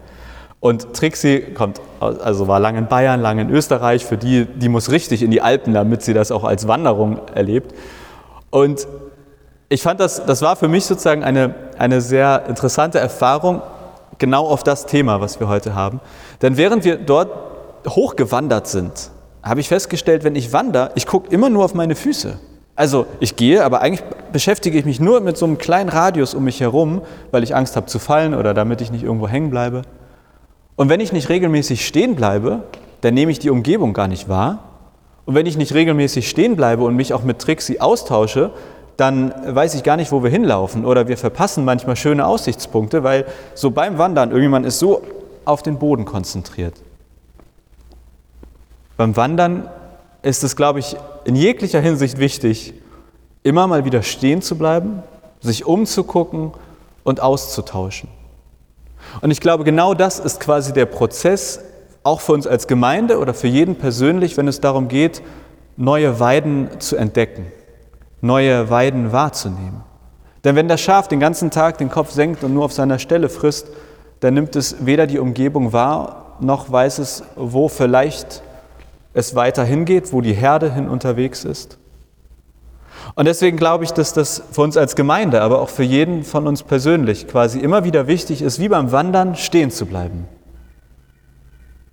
Und 0.64 0.94
Trixie 0.94 1.42
kommt, 1.42 1.82
also 2.00 2.48
war 2.48 2.58
lange 2.58 2.78
in 2.78 2.88
Bayern, 2.88 3.20
lange 3.20 3.42
in 3.42 3.50
Österreich. 3.50 4.06
Für 4.06 4.16
die, 4.16 4.46
die 4.46 4.70
muss 4.70 4.92
richtig 4.92 5.22
in 5.22 5.30
die 5.30 5.42
Alpen, 5.42 5.74
damit 5.74 6.04
sie 6.04 6.14
das 6.14 6.32
auch 6.32 6.46
als 6.46 6.70
Wanderung 6.70 7.20
erlebt. 7.36 7.76
Und 8.50 8.88
ich 9.68 9.82
fand 9.82 10.00
das, 10.00 10.26
das 10.26 10.42
war 10.42 10.56
für 10.56 10.70
mich 10.70 10.86
sozusagen 10.86 11.22
eine, 11.22 11.54
eine 11.78 12.00
sehr 12.00 12.46
interessante 12.48 12.98
Erfahrung, 12.98 13.62
genau 14.20 14.48
auf 14.48 14.64
das 14.64 14.86
Thema, 14.86 15.20
was 15.20 15.42
wir 15.42 15.50
heute 15.50 15.76
haben. 15.76 16.00
Denn 16.42 16.56
während 16.56 16.86
wir 16.86 16.96
dort 16.96 17.30
hochgewandert 17.86 18.68
sind, 18.68 19.12
habe 19.44 19.60
ich 19.60 19.68
festgestellt, 19.68 20.24
wenn 20.24 20.38
ich 20.38 20.54
wandere, 20.54 20.92
ich 20.96 21.08
gucke 21.08 21.30
immer 21.30 21.50
nur 21.50 21.66
auf 21.66 21.74
meine 21.74 21.96
Füße. 21.96 22.40
Also 22.78 23.06
ich 23.20 23.36
gehe, 23.36 23.66
aber 23.66 23.82
eigentlich 23.82 24.06
beschäftige 24.32 24.80
ich 24.80 24.86
mich 24.86 25.02
nur 25.02 25.20
mit 25.20 25.36
so 25.36 25.46
einem 25.46 25.58
kleinen 25.58 25.90
Radius 25.90 26.34
um 26.34 26.46
mich 26.46 26.62
herum, 26.62 27.02
weil 27.32 27.44
ich 27.44 27.54
Angst 27.54 27.76
habe 27.76 27.88
zu 27.88 28.00
fallen 28.00 28.34
oder 28.34 28.54
damit 28.54 28.80
ich 28.80 28.94
nicht 28.94 29.04
irgendwo 29.04 29.28
hängen 29.28 29.50
bleibe. 29.50 29.82
Und 30.76 30.90
wenn 30.90 31.00
ich 31.00 31.14
nicht 31.14 31.30
regelmäßig 31.30 31.86
stehen 31.86 32.16
bleibe, 32.16 32.64
dann 33.02 33.14
nehme 33.14 33.32
ich 33.32 33.40
die 33.40 33.50
Umgebung 33.50 33.94
gar 33.94 34.08
nicht 34.08 34.30
wahr. 34.30 34.64
Und 35.26 35.36
wenn 35.36 35.46
ich 35.46 35.58
nicht 35.58 35.74
regelmäßig 35.74 36.30
stehen 36.30 36.56
bleibe 36.56 36.84
und 36.84 36.96
mich 36.96 37.14
auch 37.14 37.24
mit 37.24 37.40
Trixie 37.40 37.80
austausche, 37.80 38.52
dann 38.98 39.34
weiß 39.48 39.76
ich 39.76 39.84
gar 39.84 39.98
nicht, 39.98 40.12
wo 40.12 40.24
wir 40.24 40.30
hinlaufen. 40.30 40.86
Oder 40.86 41.08
wir 41.08 41.18
verpassen 41.18 41.66
manchmal 41.66 41.96
schöne 41.96 42.26
Aussichtspunkte, 42.26 43.04
weil 43.04 43.26
so 43.56 43.72
beim 43.72 43.98
Wandern 43.98 44.30
irgendjemand 44.30 44.66
ist 44.66 44.80
so 44.80 45.02
auf 45.46 45.64
den 45.64 45.80
Boden 45.80 46.06
konzentriert. 46.06 46.82
Beim 48.98 49.16
Wandern 49.16 49.70
ist 50.22 50.44
es, 50.44 50.56
glaube 50.56 50.80
ich, 50.80 50.96
in 51.26 51.36
jeglicher 51.36 51.82
Hinsicht 51.82 52.20
wichtig, 52.20 52.74
immer 53.42 53.68
mal 53.68 53.86
wieder 53.86 54.04
stehen 54.04 54.42
zu 54.42 54.58
bleiben, 54.58 55.04
sich 55.42 55.66
umzugucken 55.66 56.52
und 57.04 57.20
auszutauschen. 57.22 58.10
Und 59.22 59.32
ich 59.32 59.40
glaube, 59.40 59.64
genau 59.64 59.94
das 59.94 60.20
ist 60.20 60.40
quasi 60.40 60.74
der 60.74 60.86
Prozess, 60.86 61.60
auch 62.04 62.22
für 62.22 62.34
uns 62.34 62.48
als 62.48 62.68
Gemeinde 62.68 63.20
oder 63.20 63.34
für 63.34 63.48
jeden 63.48 63.76
persönlich, 63.76 64.38
wenn 64.38 64.48
es 64.48 64.60
darum 64.60 64.88
geht, 64.88 65.22
neue 65.78 66.20
Weiden 66.20 66.70
zu 66.80 66.98
entdecken, 66.98 67.48
neue 68.22 68.70
Weiden 68.70 69.12
wahrzunehmen. 69.12 69.84
Denn 70.44 70.56
wenn 70.56 70.68
das 70.68 70.82
Schaf 70.82 71.08
den 71.08 71.20
ganzen 71.20 71.52
Tag 71.52 71.78
den 71.78 71.90
Kopf 71.90 72.12
senkt 72.12 72.44
und 72.44 72.54
nur 72.54 72.66
auf 72.66 72.74
seiner 72.74 73.00
Stelle 73.00 73.30
frisst, 73.30 73.68
dann 74.20 74.34
nimmt 74.34 74.56
es 74.56 74.86
weder 74.86 75.08
die 75.08 75.20
Umgebung 75.20 75.74
wahr, 75.74 76.36
noch 76.40 76.72
weiß 76.72 77.00
es, 77.00 77.24
wo 77.36 77.70
vielleicht 77.70 78.42
es 79.14 79.36
weiter 79.36 79.64
hingeht, 79.64 80.12
wo 80.12 80.22
die 80.22 80.34
Herde 80.34 80.74
hin 80.74 80.90
unterwegs 80.90 81.46
ist. 81.46 81.78
Und 83.16 83.26
deswegen 83.26 83.58
glaube 83.58 83.84
ich, 83.84 83.92
dass 83.92 84.14
das 84.14 84.44
für 84.52 84.62
uns 84.62 84.78
als 84.78 84.96
Gemeinde, 84.96 85.42
aber 85.42 85.62
auch 85.62 85.70
für 85.70 85.84
jeden 85.84 86.24
von 86.24 86.48
uns 86.48 86.64
persönlich 86.64 87.28
quasi 87.28 87.60
immer 87.60 87.84
wieder 87.84 88.08
wichtig 88.08 88.42
ist, 88.42 88.60
wie 88.60 88.70
beim 88.70 88.92
Wandern 88.92 89.36
stehen 89.36 89.72
zu 89.72 89.86
bleiben. 89.86 90.28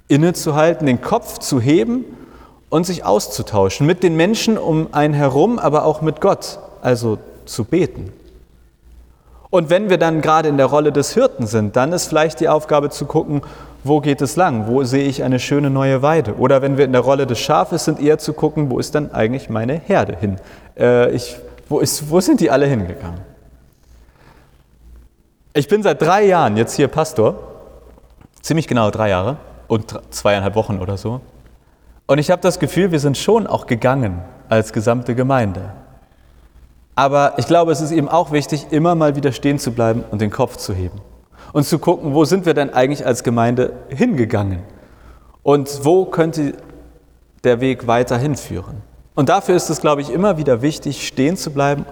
Innezuhalten, 0.08 0.86
den 0.86 1.00
Kopf 1.00 1.38
zu 1.38 1.60
heben 1.60 2.04
und 2.68 2.84
sich 2.84 3.04
auszutauschen 3.04 3.86
mit 3.86 4.02
den 4.02 4.16
Menschen 4.16 4.58
um 4.58 4.88
einen 4.92 5.14
herum, 5.14 5.58
aber 5.58 5.84
auch 5.84 6.02
mit 6.02 6.20
Gott, 6.20 6.58
also 6.82 7.18
zu 7.44 7.64
beten. 7.64 8.12
Und 9.50 9.68
wenn 9.68 9.90
wir 9.90 9.98
dann 9.98 10.20
gerade 10.20 10.48
in 10.48 10.56
der 10.56 10.66
Rolle 10.66 10.92
des 10.92 11.12
Hirten 11.12 11.46
sind, 11.46 11.74
dann 11.74 11.92
ist 11.92 12.06
vielleicht 12.06 12.38
die 12.38 12.48
Aufgabe 12.48 12.90
zu 12.90 13.04
gucken, 13.04 13.42
wo 13.82 14.00
geht 14.00 14.20
es 14.20 14.36
lang? 14.36 14.66
Wo 14.68 14.84
sehe 14.84 15.04
ich 15.04 15.24
eine 15.24 15.40
schöne 15.40 15.70
neue 15.70 16.02
Weide? 16.02 16.36
Oder 16.36 16.62
wenn 16.62 16.76
wir 16.76 16.84
in 16.84 16.92
der 16.92 17.00
Rolle 17.00 17.26
des 17.26 17.40
Schafes 17.40 17.84
sind, 17.84 18.00
eher 18.00 18.18
zu 18.18 18.32
gucken, 18.32 18.70
wo 18.70 18.78
ist 18.78 18.94
dann 18.94 19.12
eigentlich 19.12 19.48
meine 19.48 19.74
Herde 19.74 20.16
hin? 20.16 20.36
Äh, 20.80 21.10
ich, 21.12 21.36
wo, 21.68 21.78
ist, 21.78 22.10
wo 22.10 22.20
sind 22.20 22.40
die 22.40 22.50
alle 22.50 22.66
hingegangen? 22.66 23.20
Ich 25.52 25.68
bin 25.68 25.82
seit 25.82 26.00
drei 26.00 26.24
Jahren 26.24 26.56
jetzt 26.56 26.74
hier 26.74 26.88
Pastor, 26.88 27.36
ziemlich 28.40 28.66
genau 28.66 28.90
drei 28.90 29.10
Jahre 29.10 29.36
und 29.68 29.98
zweieinhalb 30.10 30.54
Wochen 30.54 30.78
oder 30.78 30.96
so. 30.96 31.20
Und 32.06 32.18
ich 32.18 32.30
habe 32.30 32.42
das 32.42 32.58
Gefühl, 32.58 32.90
wir 32.90 33.00
sind 33.00 33.18
schon 33.18 33.46
auch 33.46 33.66
gegangen 33.66 34.22
als 34.48 34.72
gesamte 34.72 35.14
Gemeinde. 35.14 35.72
Aber 36.96 37.34
ich 37.36 37.46
glaube, 37.46 37.72
es 37.72 37.80
ist 37.80 37.92
eben 37.92 38.08
auch 38.08 38.32
wichtig, 38.32 38.66
immer 38.70 38.94
mal 38.94 39.16
wieder 39.16 39.32
stehen 39.32 39.58
zu 39.58 39.72
bleiben 39.72 40.04
und 40.10 40.20
den 40.20 40.30
Kopf 40.30 40.56
zu 40.56 40.74
heben 40.74 41.00
und 41.52 41.64
zu 41.64 41.78
gucken, 41.78 42.14
wo 42.14 42.24
sind 42.24 42.46
wir 42.46 42.54
denn 42.54 42.72
eigentlich 42.72 43.06
als 43.06 43.22
Gemeinde 43.22 43.72
hingegangen 43.88 44.60
und 45.42 45.84
wo 45.84 46.04
könnte 46.04 46.54
der 47.44 47.60
Weg 47.60 47.86
weiter 47.86 48.18
hinführen. 48.18 48.82
Und 49.20 49.28
dafür 49.28 49.54
ist 49.54 49.68
es, 49.68 49.82
glaube 49.82 50.00
ich, 50.00 50.08
immer 50.08 50.38
wieder 50.38 50.62
wichtig, 50.62 51.06
stehen 51.06 51.36
zu 51.36 51.50
bleiben, 51.50 51.84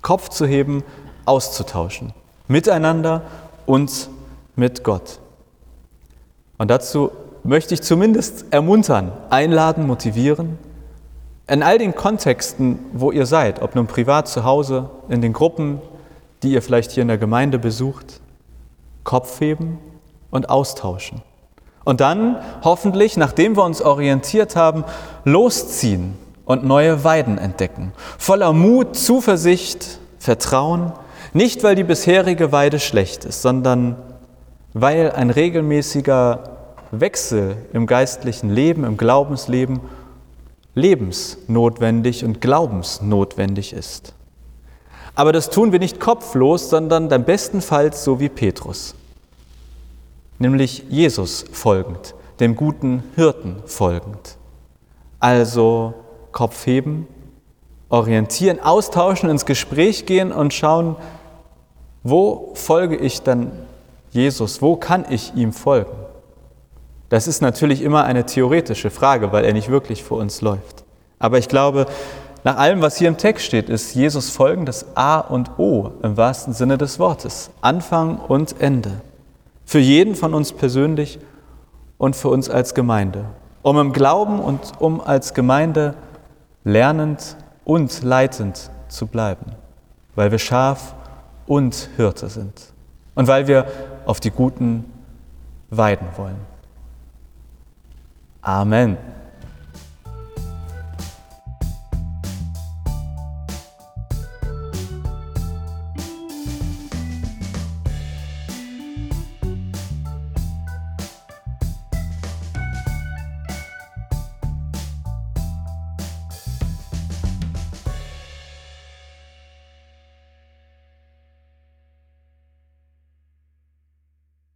Kopf 0.00 0.30
zu 0.30 0.46
heben, 0.46 0.84
auszutauschen. 1.26 2.14
Miteinander 2.48 3.20
und 3.66 4.08
mit 4.54 4.82
Gott. 4.82 5.18
Und 6.56 6.70
dazu 6.70 7.10
möchte 7.44 7.74
ich 7.74 7.82
zumindest 7.82 8.46
ermuntern, 8.52 9.12
einladen, 9.28 9.86
motivieren, 9.86 10.58
in 11.46 11.62
all 11.62 11.76
den 11.76 11.94
Kontexten, 11.94 12.78
wo 12.94 13.12
ihr 13.12 13.26
seid, 13.26 13.60
ob 13.60 13.74
nun 13.74 13.86
privat 13.86 14.26
zu 14.26 14.44
Hause, 14.44 14.88
in 15.10 15.20
den 15.20 15.34
Gruppen, 15.34 15.82
die 16.42 16.52
ihr 16.52 16.62
vielleicht 16.62 16.90
hier 16.90 17.02
in 17.02 17.08
der 17.08 17.18
Gemeinde 17.18 17.58
besucht, 17.58 18.22
Kopf 19.04 19.40
heben 19.40 19.78
und 20.30 20.48
austauschen. 20.48 21.20
Und 21.84 22.00
dann 22.00 22.38
hoffentlich, 22.64 23.18
nachdem 23.18 23.58
wir 23.58 23.64
uns 23.64 23.82
orientiert 23.82 24.56
haben, 24.56 24.84
losziehen 25.24 26.24
und 26.46 26.64
neue 26.64 27.04
Weiden 27.04 27.36
entdecken. 27.36 27.92
Voller 28.16 28.54
Mut, 28.54 28.96
Zuversicht, 28.96 29.98
Vertrauen, 30.18 30.92
nicht 31.34 31.62
weil 31.62 31.74
die 31.74 31.84
bisherige 31.84 32.52
Weide 32.52 32.78
schlecht 32.78 33.26
ist, 33.26 33.42
sondern 33.42 33.96
weil 34.72 35.12
ein 35.12 35.28
regelmäßiger 35.28 36.56
Wechsel 36.92 37.56
im 37.74 37.86
geistlichen 37.86 38.48
Leben, 38.48 38.84
im 38.84 38.96
Glaubensleben 38.96 39.80
lebensnotwendig 40.74 42.24
und 42.24 42.40
glaubensnotwendig 42.40 43.72
ist. 43.72 44.14
Aber 45.14 45.32
das 45.32 45.50
tun 45.50 45.72
wir 45.72 45.78
nicht 45.78 45.98
kopflos, 45.98 46.70
sondern 46.70 47.08
dann 47.08 47.24
bestenfalls 47.24 48.04
so 48.04 48.20
wie 48.20 48.28
Petrus, 48.28 48.94
nämlich 50.38 50.84
Jesus 50.88 51.44
folgend, 51.50 52.14
dem 52.38 52.54
guten 52.54 53.02
Hirten 53.16 53.56
folgend. 53.64 54.36
Also 55.18 55.94
Kopf 56.36 56.66
heben 56.66 57.08
orientieren, 57.88 58.60
austauschen, 58.60 59.30
ins 59.30 59.46
Gespräch 59.46 60.04
gehen 60.04 60.32
und 60.32 60.52
schauen, 60.52 60.96
wo 62.02 62.50
folge 62.52 62.94
ich 62.94 63.22
dann 63.22 63.52
Jesus? 64.10 64.60
Wo 64.60 64.76
kann 64.76 65.06
ich 65.08 65.34
ihm 65.34 65.54
folgen? 65.54 65.96
Das 67.08 67.26
ist 67.26 67.40
natürlich 67.40 67.80
immer 67.80 68.04
eine 68.04 68.26
theoretische 68.26 68.90
Frage, 68.90 69.32
weil 69.32 69.46
er 69.46 69.54
nicht 69.54 69.70
wirklich 69.70 70.04
vor 70.04 70.18
uns 70.18 70.42
läuft. 70.42 70.84
Aber 71.18 71.38
ich 71.38 71.48
glaube, 71.48 71.86
nach 72.44 72.58
allem, 72.58 72.82
was 72.82 72.98
hier 72.98 73.08
im 73.08 73.16
Text 73.16 73.46
steht, 73.46 73.70
ist 73.70 73.94
Jesus 73.94 74.28
folgen 74.28 74.66
das 74.66 74.84
A 74.94 75.20
und 75.20 75.58
O 75.58 75.92
im 76.02 76.18
wahrsten 76.18 76.52
Sinne 76.52 76.76
des 76.76 76.98
Wortes. 76.98 77.48
Anfang 77.62 78.18
und 78.18 78.60
Ende. 78.60 79.00
Für 79.64 79.78
jeden 79.78 80.14
von 80.14 80.34
uns 80.34 80.52
persönlich 80.52 81.18
und 81.96 82.14
für 82.14 82.28
uns 82.28 82.50
als 82.50 82.74
Gemeinde. 82.74 83.24
Um 83.62 83.78
im 83.78 83.94
Glauben 83.94 84.38
und 84.38 84.60
um 84.80 85.00
als 85.00 85.32
Gemeinde 85.32 85.94
lernend 86.66 87.36
und 87.64 88.02
leitend 88.02 88.70
zu 88.88 89.06
bleiben. 89.06 89.52
Weil 90.16 90.32
wir 90.32 90.38
Schaf 90.38 90.96
und 91.46 91.88
Hirte 91.96 92.28
sind. 92.28 92.72
Und 93.14 93.28
weil 93.28 93.46
wir 93.46 93.66
auf 94.04 94.18
die 94.18 94.32
Guten 94.32 94.84
weiden 95.70 96.08
wollen. 96.16 96.40
Amen. 98.42 98.96